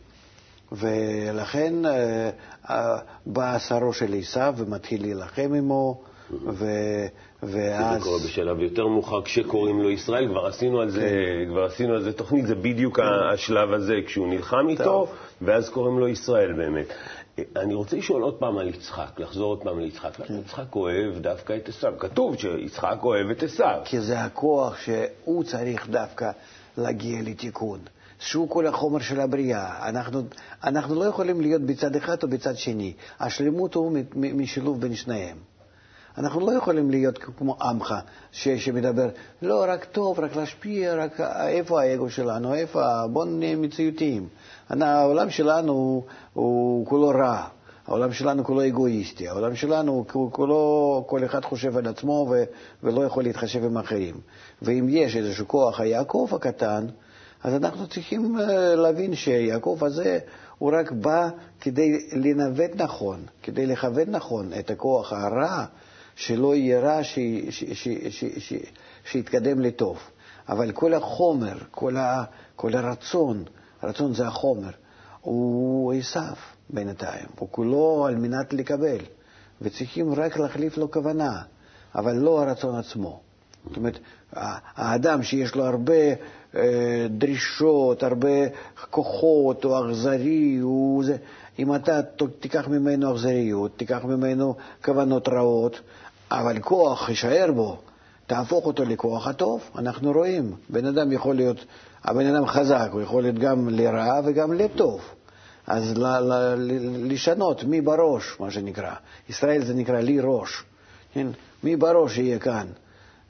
ולכן 0.71 1.73
אה, 1.85 2.97
בא 3.25 3.59
שרו 3.59 3.93
של 3.93 4.13
עשיו 4.19 4.53
ומתחיל 4.57 5.01
להילחם 5.01 5.53
עמו, 5.57 6.01
ו... 6.31 6.65
ואז... 7.43 7.97
זה 7.97 8.03
קורה 8.03 8.19
בשלב 8.25 8.59
יותר 8.59 8.87
מאוחר 8.87 9.21
כשקוראים 9.21 9.81
לו 9.81 9.89
ישראל, 9.89 10.27
כבר 10.27 10.45
עשינו 10.45 10.81
על 10.81 10.89
זה, 10.89 10.99
כן. 10.99 11.51
כבר 11.51 11.63
עשינו 11.63 11.93
על 11.93 12.03
זה 12.03 12.13
תוכנית, 12.13 12.47
זה 12.47 12.55
בדיוק 12.55 12.95
כן. 12.99 13.03
השלב 13.33 13.73
הזה, 13.73 13.95
כשהוא 14.05 14.27
נלחם 14.27 14.69
איתו. 14.69 15.07
ואז 15.41 15.69
קוראים 15.69 15.99
לו 15.99 16.07
ישראל 16.07 16.53
באמת. 16.53 16.87
אני 17.55 17.73
רוצה 17.73 17.97
לשאול 17.97 18.21
עוד 18.21 18.33
פעם 18.33 18.57
על 18.57 18.67
יצחק, 18.67 19.19
לחזור 19.19 19.49
עוד 19.49 19.63
פעם 19.63 19.79
ליצחק. 19.79 20.15
כן. 20.15 20.39
יצחק 20.39 20.75
אוהב 20.75 21.17
דווקא 21.17 21.55
את 21.57 21.69
עשיו. 21.69 21.93
כתוב 21.99 22.35
שיצחק 22.37 22.97
אוהב 23.03 23.29
את 23.29 23.43
עשיו. 23.43 23.81
כי 23.85 23.99
זה 23.99 24.19
הכוח 24.19 24.77
שהוא 24.77 25.43
צריך 25.43 25.89
דווקא 25.89 26.31
להגיע 26.77 27.21
לתיקון. 27.21 27.79
שהוא 28.19 28.49
כל 28.49 28.67
החומר 28.67 28.99
של 28.99 29.19
הבריאה. 29.19 29.89
אנחנו, 29.89 30.21
אנחנו 30.63 30.95
לא 30.95 31.05
יכולים 31.05 31.41
להיות 31.41 31.61
בצד 31.61 31.95
אחד 31.95 32.23
או 32.23 32.27
בצד 32.27 32.57
שני. 32.57 32.93
השלמות 33.19 33.75
הוא 33.75 33.97
משילוב 34.15 34.81
בין 34.81 34.95
שניהם. 34.95 35.37
אנחנו 36.17 36.39
לא 36.39 36.57
יכולים 36.57 36.91
להיות 36.91 37.17
כמו 37.17 37.55
עמך 37.61 37.95
ש, 38.31 38.47
שמדבר, 38.49 39.09
לא, 39.41 39.65
רק 39.67 39.85
טוב, 39.85 40.19
רק 40.19 40.35
להשפיע, 40.35 40.95
רק 40.95 41.21
איפה 41.47 41.81
האגו 41.81 42.09
שלנו, 42.09 42.53
איפה, 42.53 43.07
בואו 43.07 43.25
נהיה 43.25 43.55
מציאותיים. 43.55 44.27
העולם 44.69 45.29
שלנו 45.29 45.73
הוא, 45.73 46.03
הוא 46.33 46.85
כולו 46.85 47.09
רע, 47.09 47.47
העולם 47.87 48.13
שלנו 48.13 48.43
כולו 48.43 48.67
אגואיסטי, 48.67 49.27
העולם 49.27 49.55
שלנו 49.55 50.05
כולו, 50.31 51.03
כל 51.07 51.25
אחד 51.25 51.45
חושב 51.45 51.77
על 51.77 51.87
עצמו 51.87 52.27
ו, 52.31 52.43
ולא 52.83 53.05
יכול 53.05 53.23
להתחשב 53.23 53.63
עם 53.63 53.77
אחרים. 53.77 54.15
ואם 54.61 54.85
יש 54.89 55.15
איזשהו 55.15 55.47
כוח 55.47 55.79
היעקב 55.79 56.29
הקטן, 56.31 56.85
אז 57.43 57.53
אנחנו 57.55 57.87
צריכים 57.87 58.39
אה, 58.39 58.75
להבין 58.75 59.15
שיעקב 59.15 59.77
הזה, 59.81 60.19
הוא 60.57 60.71
רק 60.73 60.91
בא 60.91 61.29
כדי 61.61 62.07
לנווט 62.11 62.71
נכון, 62.75 63.19
כדי 63.43 63.65
לכוון 63.65 64.09
נכון 64.09 64.49
את 64.59 64.69
הכוח 64.69 65.13
הרע, 65.13 65.65
שלא 66.19 66.55
יהיה 66.55 66.79
רע, 66.79 66.99
שיתקדם 69.05 69.59
לטוב. 69.59 69.99
אבל 70.49 70.71
כל 70.71 70.93
החומר, 70.93 71.57
כל, 71.71 71.97
ה, 71.97 72.23
כל 72.55 72.75
הרצון, 72.75 73.43
הרצון 73.81 74.13
זה 74.13 74.27
החומר, 74.27 74.69
הוא 75.21 75.93
עשיו 75.93 76.33
בינתיים, 76.69 77.25
הוא 77.39 77.47
כולו 77.51 78.05
על 78.07 78.15
מנת 78.15 78.53
לקבל, 78.53 78.97
וצריכים 79.61 80.13
רק 80.13 80.37
להחליף 80.37 80.77
לו 80.77 80.91
כוונה, 80.91 81.41
אבל 81.95 82.15
לא 82.15 82.41
הרצון 82.41 82.75
עצמו. 82.75 83.19
זאת 83.67 83.77
אומרת, 83.77 83.99
האדם 84.75 85.23
שיש 85.23 85.55
לו 85.55 85.65
הרבה 85.65 85.93
אה, 86.55 87.07
דרישות, 87.09 88.03
הרבה 88.03 88.47
כוחות, 88.89 89.65
או 89.65 89.89
אכזרי, 89.89 90.57
הוא 90.57 91.03
זה, 91.03 91.17
אם 91.59 91.75
אתה 91.75 92.01
תיקח 92.39 92.67
ממנו 92.67 93.13
אכזריות, 93.13 93.77
תיקח 93.77 94.05
ממנו 94.05 94.55
כוונות 94.85 95.27
רעות, 95.27 95.79
אבל 96.31 96.59
כוח 96.59 97.09
יישאר 97.09 97.51
בו, 97.55 97.77
תהפוך 98.27 98.65
אותו 98.65 98.85
לכוח 98.85 99.27
הטוב, 99.27 99.61
אנחנו 99.75 100.11
רואים, 100.11 100.55
בן 100.69 100.85
אדם 100.85 101.11
יכול 101.11 101.35
להיות, 101.35 101.65
הבן 102.03 102.35
אדם 102.35 102.45
חזק, 102.45 102.89
הוא 102.91 103.01
יכול 103.01 103.23
להיות 103.23 103.35
גם 103.35 103.69
לרע 103.69 104.19
וגם 104.25 104.53
לטוב. 104.53 105.01
אז 105.67 105.97
ל- 105.97 106.19
ל- 106.19 106.55
ל- 106.57 107.13
לשנות 107.13 107.63
מי 107.63 107.81
בראש, 107.81 108.39
מה 108.39 108.51
שנקרא. 108.51 108.93
ישראל 109.29 109.65
זה 109.65 109.73
נקרא 109.73 109.99
לי 109.99 110.19
ראש. 110.19 110.63
כן? 111.13 111.27
מי 111.63 111.75
בראש 111.75 112.17
יהיה 112.17 112.39
כאן. 112.39 112.67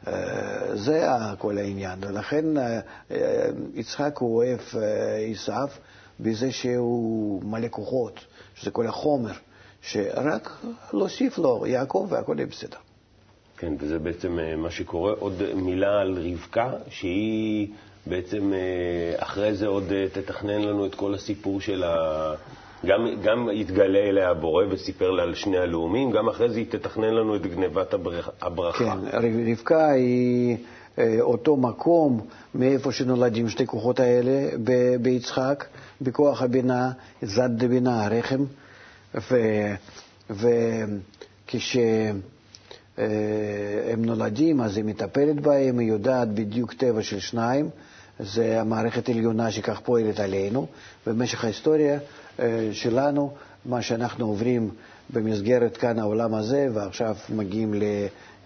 אה, 0.08 0.76
זה 0.76 1.08
כל 1.38 1.58
העניין. 1.58 2.00
ולכן 2.02 2.58
אה, 2.58 2.80
אה, 3.12 3.48
יצחק 3.74 4.18
הוא 4.18 4.38
אוהב 4.38 4.60
עשיו 5.32 5.68
בזה 6.20 6.52
שהוא 6.52 7.44
מלא 7.44 7.68
כוחות, 7.70 8.20
שזה 8.56 8.72
כל 8.72 8.88
החומר, 8.88 9.34
שרק 9.82 10.50
להוסיף 10.94 11.38
לו 11.38 11.66
יעקב 11.68 12.08
והכל 12.10 12.36
יהיה 12.38 12.48
בסדר. 12.48 12.78
כן, 13.60 13.74
וזה 13.80 14.00
בעצם 14.00 14.40
מה 14.58 14.72
שקורה. 14.72 15.14
עוד 15.20 15.44
מילה 15.56 16.02
על 16.02 16.18
רבקה, 16.32 16.72
שהיא 16.90 17.68
בעצם 18.06 18.54
אחרי 19.18 19.56
זה 19.56 19.68
עוד 19.68 19.84
תתכנן 20.14 20.62
לנו 20.62 20.86
את 20.86 20.96
כל 20.96 21.14
הסיפור 21.14 21.62
של 21.62 21.84
ה... 21.84 22.34
גם, 22.86 23.08
גם 23.24 23.50
יתגלה 23.54 24.00
אליה 24.00 24.30
הבורא 24.30 24.66
וסיפר 24.70 25.12
לה 25.12 25.24
על 25.24 25.36
שני 25.36 25.58
הלאומים, 25.58 26.12
גם 26.12 26.30
אחרי 26.30 26.50
זה 26.50 26.60
היא 26.60 26.66
תתכנן 26.70 27.14
לנו 27.14 27.36
את 27.36 27.48
גנבת 27.48 27.94
הברכה. 28.42 28.80
כן, 28.80 29.18
רבקה 29.52 29.92
היא 29.92 30.58
אה, 31.00 31.18
אותו 31.22 31.58
מקום 31.58 32.22
מאיפה 32.56 32.92
שנולדים 32.92 33.50
שתי 33.50 33.68
כוחות 33.68 34.00
האלה 34.00 34.50
ביצחק, 35.02 35.66
בכוח 36.02 36.42
הבינה, 36.42 36.92
זד 37.22 37.50
דבינה, 37.58 38.06
הרחם, 38.06 38.44
וכשהם 40.30 42.22
אה, 43.00 43.94
נולדים 43.98 44.62
אז 44.62 44.78
היא 44.78 44.86
מטפלת 44.86 45.40
בהם, 45.40 45.80
היא 45.80 45.90
יודעת 45.90 46.34
בדיוק 46.34 46.74
טבע 46.74 47.02
של 47.04 47.20
שניים, 47.20 47.70
זה 48.20 48.62
המערכת 48.62 49.10
העליונה 49.10 49.52
שכך 49.52 49.80
פועלת 49.84 50.20
עלינו. 50.20 50.68
במשך 51.08 51.44
ההיסטוריה 51.44 52.00
אה, 52.40 52.70
שלנו, 52.72 53.34
מה 53.66 53.82
שאנחנו 53.82 54.26
עוברים 54.26 54.70
במסגרת 55.10 55.78
כאן 55.78 56.00
העולם 56.00 56.36
הזה, 56.36 56.68
ועכשיו 56.74 57.16
מגיעים 57.30 57.74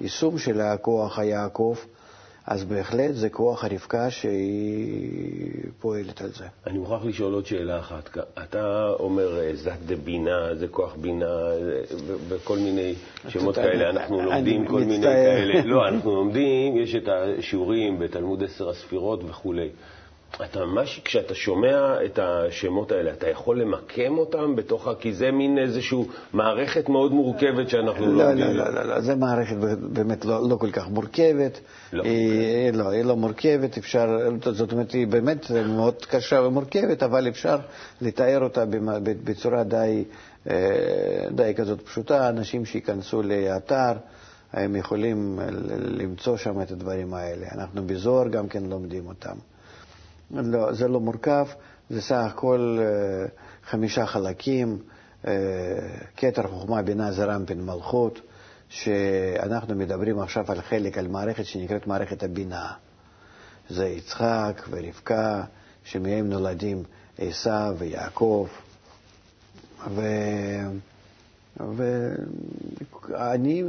ליישום 0.01 0.37
של 0.37 0.61
הכוח 0.61 1.19
היעקב, 1.19 1.75
אז 2.47 2.63
בהחלט 2.63 3.13
זה 3.13 3.29
כוח 3.29 3.63
הרבקה 3.63 4.11
שהיא 4.11 5.63
פועלת 5.79 6.21
על 6.21 6.29
זה. 6.29 6.45
אני 6.67 6.77
מוכרח 6.77 7.05
לשאול 7.05 7.33
עוד 7.33 7.45
שאלה 7.45 7.79
אחת. 7.79 8.17
אתה 8.43 8.87
אומר 8.99 9.39
אה, 9.39 9.55
זת 9.55 9.77
דבינה, 9.85 10.55
זה 10.55 10.67
כוח 10.67 10.95
בינה, 10.95 11.35
וכל 12.27 12.57
מיני 12.57 12.93
שמות 13.27 13.55
כאלה. 13.55 13.89
אנחנו 13.89 14.21
לומדים 14.21 14.67
כל 14.67 14.79
מיני 14.79 15.03
כאלה. 15.03 15.65
לא, 15.65 15.87
אנחנו 15.87 16.15
לומדים, 16.15 16.77
יש 16.77 16.95
את 16.95 17.07
השיעורים 17.07 17.99
בתלמוד 17.99 18.43
עשר 18.43 18.69
הספירות 18.69 19.23
וכולי. 19.27 19.69
אתה 20.41 20.65
ממש, 20.65 21.01
כשאתה 21.05 21.35
שומע 21.35 22.05
את 22.05 22.19
השמות 22.19 22.91
האלה, 22.91 23.11
אתה 23.11 23.29
יכול 23.29 23.61
למקם 23.61 24.17
אותם 24.17 24.55
בתוך, 24.55 24.87
כי 24.99 25.13
זה 25.13 25.31
מין 25.31 25.57
איזושהי 25.57 25.99
מערכת 26.33 26.89
מאוד 26.89 27.11
מורכבת 27.11 27.69
שאנחנו 27.69 28.13
לא... 28.13 28.33
לא, 28.33 28.53
לא, 28.53 28.73
לא, 28.73 28.83
לא, 28.83 29.01
זו 29.01 29.15
מערכת 29.17 29.55
באמת 29.79 30.25
לא, 30.25 30.49
לא 30.49 30.55
כל 30.55 30.71
כך 30.71 30.89
מורכבת. 30.89 31.59
לא, 31.93 32.03
היא, 32.03 32.73
לא, 32.73 32.89
היא 32.89 33.03
לא 33.03 33.15
מורכבת, 33.15 33.77
אפשר, 33.77 34.17
זאת 34.51 34.71
אומרת, 34.71 34.91
היא 34.91 35.07
באמת 35.07 35.51
מאוד 35.51 36.05
קשה 36.05 36.41
ומורכבת, 36.41 37.03
אבל 37.03 37.27
אפשר 37.27 37.57
לתאר 38.01 38.43
אותה 38.43 38.63
בצורה 39.03 39.63
די, 39.63 40.03
אה, 40.49 40.55
די 41.31 41.53
כזאת 41.55 41.81
פשוטה. 41.81 42.29
אנשים 42.29 42.65
שייכנסו 42.65 43.21
לאתר, 43.23 43.93
הם 44.53 44.75
יכולים 44.75 45.39
למצוא 45.77 46.37
שם 46.37 46.61
את 46.61 46.71
הדברים 46.71 47.13
האלה. 47.13 47.47
אנחנו 47.51 47.83
בזוהר 47.83 48.27
גם 48.27 48.47
כן 48.47 48.63
לומדים 48.63 49.07
אותם. 49.07 49.35
לא, 50.33 50.73
זה 50.73 50.87
לא 50.87 50.99
מורכב, 50.99 51.45
זה 51.89 52.01
סך 52.01 52.23
הכל 52.27 52.77
אה, 52.81 53.25
חמישה 53.69 54.05
חלקים, 54.05 54.77
אה, 55.27 55.33
כתר 56.17 56.47
חוכמה, 56.47 56.81
בינה, 56.81 57.11
זה 57.11 57.25
רמפין, 57.25 57.65
מלכות, 57.65 58.19
שאנחנו 58.69 59.75
מדברים 59.75 60.19
עכשיו 60.19 60.45
על 60.47 60.61
חלק, 60.61 60.97
על 60.97 61.07
מערכת 61.07 61.45
שנקראת 61.45 61.87
מערכת 61.87 62.23
הבינה. 62.23 62.71
זה 63.69 63.87
יצחק 63.87 64.61
ורבקה, 64.69 65.43
שמהם 65.83 66.29
נולדים 66.29 66.83
עשיו 67.17 67.75
ויעקב. 67.77 68.47
ו... 69.89 70.01
ואני 71.59 73.63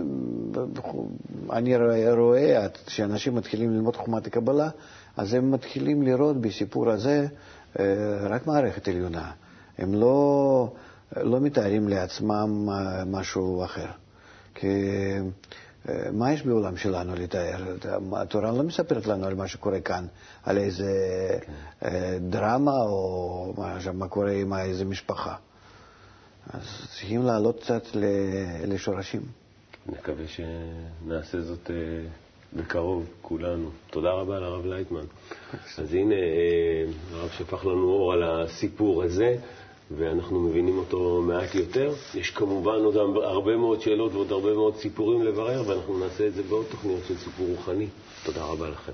אני 1.50 1.76
רואה 2.12 2.66
שאנשים 2.88 3.34
מתחילים 3.34 3.72
ללמוד 3.72 3.96
חוכמת 3.96 4.26
הקבלה, 4.26 4.68
אז 5.16 5.34
הם 5.34 5.50
מתחילים 5.50 6.02
לראות 6.02 6.40
בסיפור 6.40 6.90
הזה 6.90 7.26
אה, 7.78 7.84
רק 8.20 8.46
מערכת 8.46 8.88
עליונה. 8.88 9.30
הם 9.78 9.94
לא, 9.94 10.72
לא 11.16 11.40
מתארים 11.40 11.88
לעצמם 11.88 12.68
אה, 12.70 13.04
משהו 13.04 13.64
אחר. 13.64 13.86
כי 14.54 14.68
אה, 15.88 15.94
מה 16.12 16.32
יש 16.32 16.42
בעולם 16.42 16.76
שלנו 16.76 17.14
לתאר? 17.14 17.76
התורה 18.16 18.52
לא 18.52 18.62
מספרת 18.62 19.06
לנו 19.06 19.26
על 19.26 19.34
מה 19.34 19.48
שקורה 19.48 19.80
כאן, 19.80 20.06
על 20.44 20.58
איזה 20.58 20.92
כן. 21.80 21.88
דרמה 22.30 22.76
או 22.82 23.54
מה, 23.58 23.78
מה 23.94 24.08
קורה 24.08 24.32
עם 24.32 24.54
איזה 24.54 24.84
משפחה. 24.84 25.36
אז 26.50 26.62
צריכים 26.90 27.22
לעלות 27.22 27.60
קצת 27.62 27.82
לשורשים. 28.66 29.22
נקווה 29.86 30.24
שנעשה 30.26 31.40
זאת 31.40 31.70
בקרוב, 32.54 33.06
כולנו. 33.22 33.70
תודה 33.90 34.10
רבה 34.12 34.40
לרב 34.40 34.66
לייטמן. 34.66 35.04
אז 35.78 35.94
הנה, 35.94 36.14
אה, 36.14 36.84
הרב 37.12 37.30
שפך 37.38 37.66
לנו 37.66 37.90
אור 37.90 38.12
על 38.12 38.22
הסיפור 38.22 39.02
הזה, 39.02 39.36
ואנחנו 39.90 40.40
מבינים 40.40 40.78
אותו 40.78 41.22
מעט 41.26 41.54
יותר. 41.54 41.92
יש 42.14 42.30
כמובן 42.30 42.84
עוד 42.84 42.96
הרבה 43.22 43.56
מאוד 43.56 43.80
שאלות 43.80 44.12
ועוד 44.12 44.32
הרבה 44.32 44.54
מאוד 44.54 44.76
סיפורים 44.76 45.22
לברר, 45.22 45.62
ואנחנו 45.66 45.98
נעשה 45.98 46.26
את 46.26 46.34
זה 46.34 46.42
בעוד 46.42 46.66
תוכניות 46.70 47.00
של 47.08 47.16
סיפור 47.16 47.46
רוחני. 47.46 47.86
תודה 48.24 48.44
רבה 48.44 48.68
לכם. 48.68 48.92